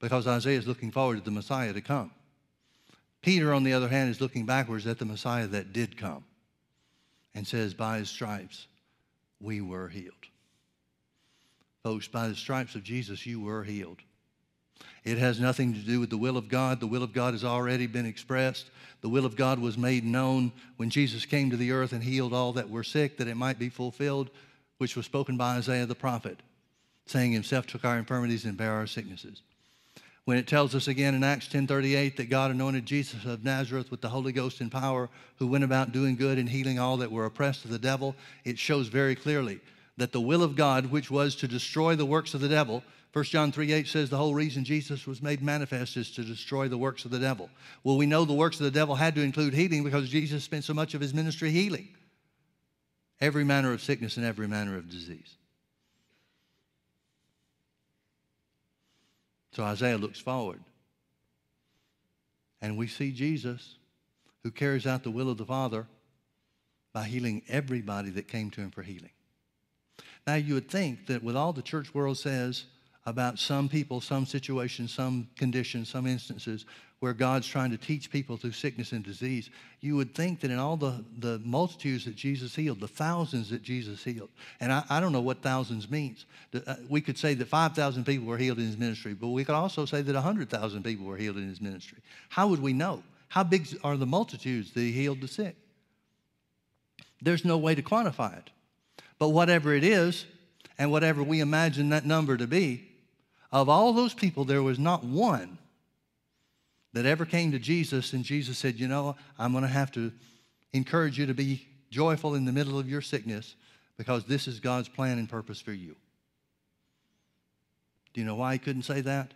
[0.00, 2.10] Because Isaiah is looking forward to the Messiah to come.
[3.22, 6.24] Peter, on the other hand, is looking backwards at the Messiah that did come
[7.34, 8.66] and says, By his stripes
[9.40, 10.14] we were healed.
[11.82, 13.98] Folks, by the stripes of Jesus, you were healed.
[15.04, 16.80] It has nothing to do with the will of God.
[16.80, 18.70] The will of God has already been expressed.
[19.00, 22.34] The will of God was made known when Jesus came to the earth and healed
[22.34, 24.30] all that were sick, that it might be fulfilled,
[24.78, 26.38] which was spoken by Isaiah the prophet,
[27.06, 29.42] saying, Himself took our infirmities and bare our sicknesses
[30.30, 34.00] when it tells us again in Acts 10:38 that God anointed Jesus of Nazareth with
[34.00, 35.10] the Holy Ghost and power,
[35.40, 38.14] who went about doing good and healing all that were oppressed of the devil,
[38.44, 39.58] it shows very clearly
[39.96, 43.24] that the will of God, which was to destroy the works of the devil, 1
[43.24, 46.78] John 3 8 says the whole reason Jesus was made manifest is to destroy the
[46.78, 47.50] works of the devil.
[47.82, 50.62] Well, we know the works of the devil had to include healing because Jesus spent
[50.62, 51.88] so much of his ministry healing
[53.20, 55.38] every manner of sickness and every manner of disease.
[59.52, 60.60] So Isaiah looks forward.
[62.60, 63.76] And we see Jesus
[64.42, 65.86] who carries out the will of the Father
[66.92, 69.10] by healing everybody that came to him for healing.
[70.26, 72.64] Now, you would think that with all the church world says
[73.06, 76.66] about some people, some situations, some conditions, some instances
[77.00, 79.48] where God's trying to teach people through sickness and disease,
[79.80, 83.62] you would think that in all the, the multitudes that Jesus healed, the thousands that
[83.62, 84.28] Jesus healed,
[84.60, 86.26] and I, I don't know what thousands means.
[86.54, 89.54] Uh, we could say that 5,000 people were healed in his ministry, but we could
[89.54, 91.98] also say that 100,000 people were healed in his ministry.
[92.28, 93.02] How would we know?
[93.28, 95.56] How big are the multitudes that he healed the sick?
[97.22, 98.50] There's no way to quantify it.
[99.18, 100.26] But whatever it is,
[100.78, 102.89] and whatever we imagine that number to be,
[103.52, 105.58] of all those people, there was not one
[106.92, 110.12] that ever came to Jesus and Jesus said, You know, I'm going to have to
[110.72, 113.56] encourage you to be joyful in the middle of your sickness
[113.96, 115.96] because this is God's plan and purpose for you.
[118.12, 119.32] Do you know why he couldn't say that?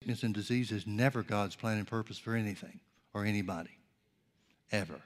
[0.00, 2.80] Sickness and disease is never God's plan and purpose for anything
[3.12, 3.78] or anybody.
[4.70, 5.00] Ever.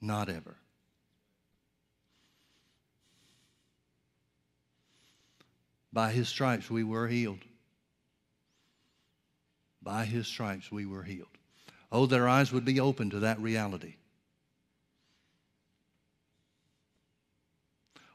[0.00, 0.56] Not ever.
[5.96, 7.38] By his stripes we were healed.
[9.82, 11.38] By his stripes we were healed.
[11.90, 13.94] Oh, that our eyes would be open to that reality.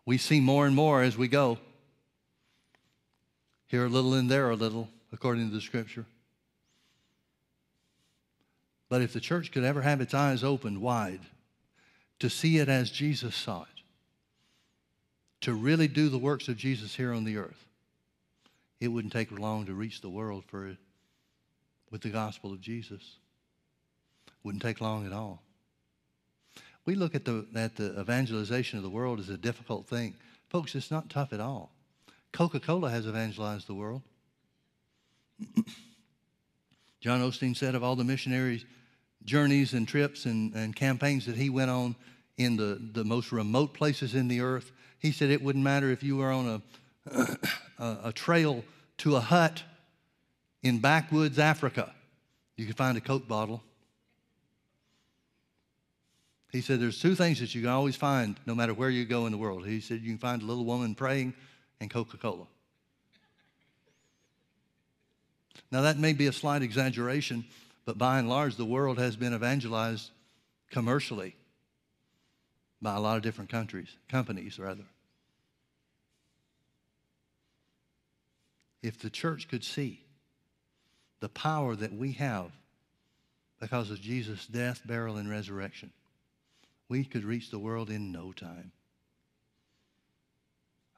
[0.05, 1.57] We see more and more as we go.
[3.65, 6.05] Here a little and there a little, according to the scripture.
[8.89, 11.21] But if the church could ever have its eyes opened wide
[12.19, 13.81] to see it as Jesus saw it,
[15.39, 17.65] to really do the works of Jesus here on the earth,
[18.81, 20.75] it wouldn't take long to reach the world for
[21.91, 23.17] with the gospel of Jesus.
[24.43, 25.43] Wouldn't take long at all.
[26.83, 30.15] We look at the, at the evangelization of the world as a difficult thing.
[30.49, 31.71] Folks, it's not tough at all.
[32.31, 34.01] Coca Cola has evangelized the world.
[37.01, 38.65] John Osteen said of all the missionaries'
[39.25, 41.95] journeys and trips and, and campaigns that he went on
[42.37, 46.01] in the, the most remote places in the earth, he said it wouldn't matter if
[46.01, 46.61] you were on a,
[47.05, 48.63] a, a trail
[48.97, 49.63] to a hut
[50.63, 51.91] in backwoods Africa,
[52.55, 53.63] you can find a Coke bottle.
[56.51, 59.25] He said, There's two things that you can always find no matter where you go
[59.25, 59.65] in the world.
[59.65, 61.33] He said, You can find a little woman praying
[61.79, 62.45] and Coca Cola.
[65.71, 67.45] Now, that may be a slight exaggeration,
[67.85, 70.11] but by and large, the world has been evangelized
[70.69, 71.35] commercially
[72.81, 74.83] by a lot of different countries, companies, rather.
[78.81, 80.03] If the church could see
[81.19, 82.51] the power that we have
[83.59, 85.91] because of Jesus' death, burial, and resurrection,
[86.89, 88.71] we could reach the world in no time.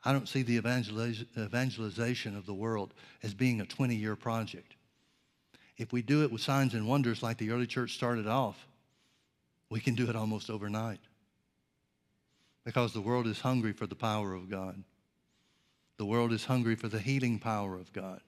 [0.06, 4.76] I don't see the evangeliz- evangelization of the world as being a 20 year project.
[5.78, 8.68] If we do it with signs and wonders like the early church started off,
[9.70, 11.00] we can do it almost overnight
[12.64, 14.84] because the world is hungry for the power of God.
[15.98, 18.22] The world is hungry for the healing power of God.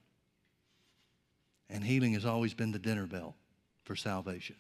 [1.70, 3.36] And healing has always been the dinner bell
[3.84, 4.56] for salvation.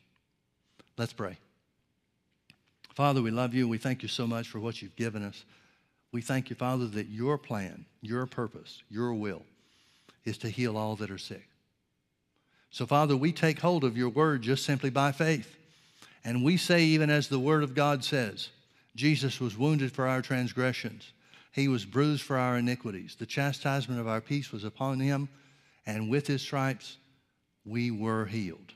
[0.98, 1.38] Let's pray.
[2.94, 3.68] Father, we love you.
[3.68, 5.44] We thank you so much for what you've given us.
[6.12, 9.44] We thank you, Father, that your plan, your purpose, your will
[10.24, 11.48] is to heal all that are sick.
[12.72, 15.58] So, Father, we take hold of your word just simply by faith.
[16.24, 18.50] And we say, even as the word of God says,
[18.96, 21.12] Jesus was wounded for our transgressions,
[21.56, 23.16] he was bruised for our iniquities.
[23.18, 25.30] The chastisement of our peace was upon him,
[25.86, 26.98] and with his stripes
[27.64, 28.74] we were healed.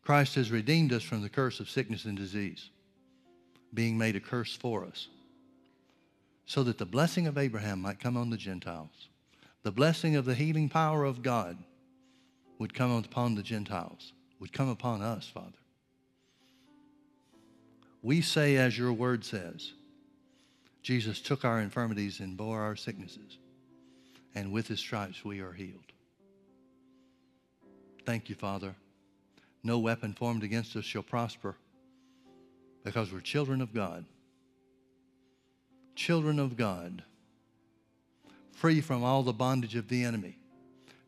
[0.00, 2.70] Christ has redeemed us from the curse of sickness and disease,
[3.74, 5.08] being made a curse for us,
[6.46, 9.08] so that the blessing of Abraham might come on the Gentiles.
[9.62, 11.58] The blessing of the healing power of God
[12.58, 15.58] would come upon the Gentiles, would come upon us, Father.
[18.04, 19.72] We say, as your word says,
[20.82, 23.38] Jesus took our infirmities and bore our sicknesses,
[24.36, 25.80] and with his stripes we are healed.
[28.06, 28.76] Thank you, Father
[29.64, 31.56] no weapon formed against us shall prosper
[32.84, 34.04] because we're children of God.
[35.96, 37.02] Children of God,
[38.52, 40.36] free from all the bondage of the enemy,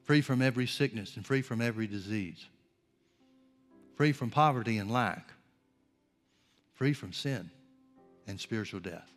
[0.04, 2.46] free from every sickness and free from every disease,
[3.96, 5.32] free from poverty and lack,
[6.76, 7.50] free from sin
[8.26, 9.10] and spiritual death.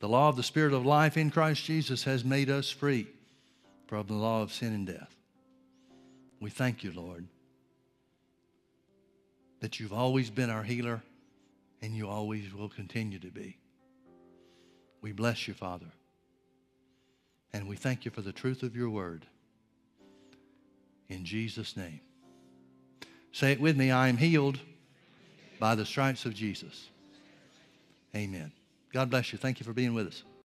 [0.00, 3.06] The law of the Spirit of life in Christ Jesus has made us free
[3.86, 5.14] from the law of sin and death.
[6.40, 7.26] We thank you, Lord
[9.60, 11.02] that you've always been our healer
[11.82, 13.58] and you always will continue to be.
[15.00, 15.86] We bless you, Father.
[17.52, 19.26] And we thank you for the truth of your word.
[21.08, 22.00] In Jesus' name.
[23.32, 24.58] Say it with me I am healed
[25.58, 26.90] by the stripes of Jesus.
[28.14, 28.52] Amen.
[28.92, 29.38] God bless you.
[29.38, 30.22] Thank you for being with us.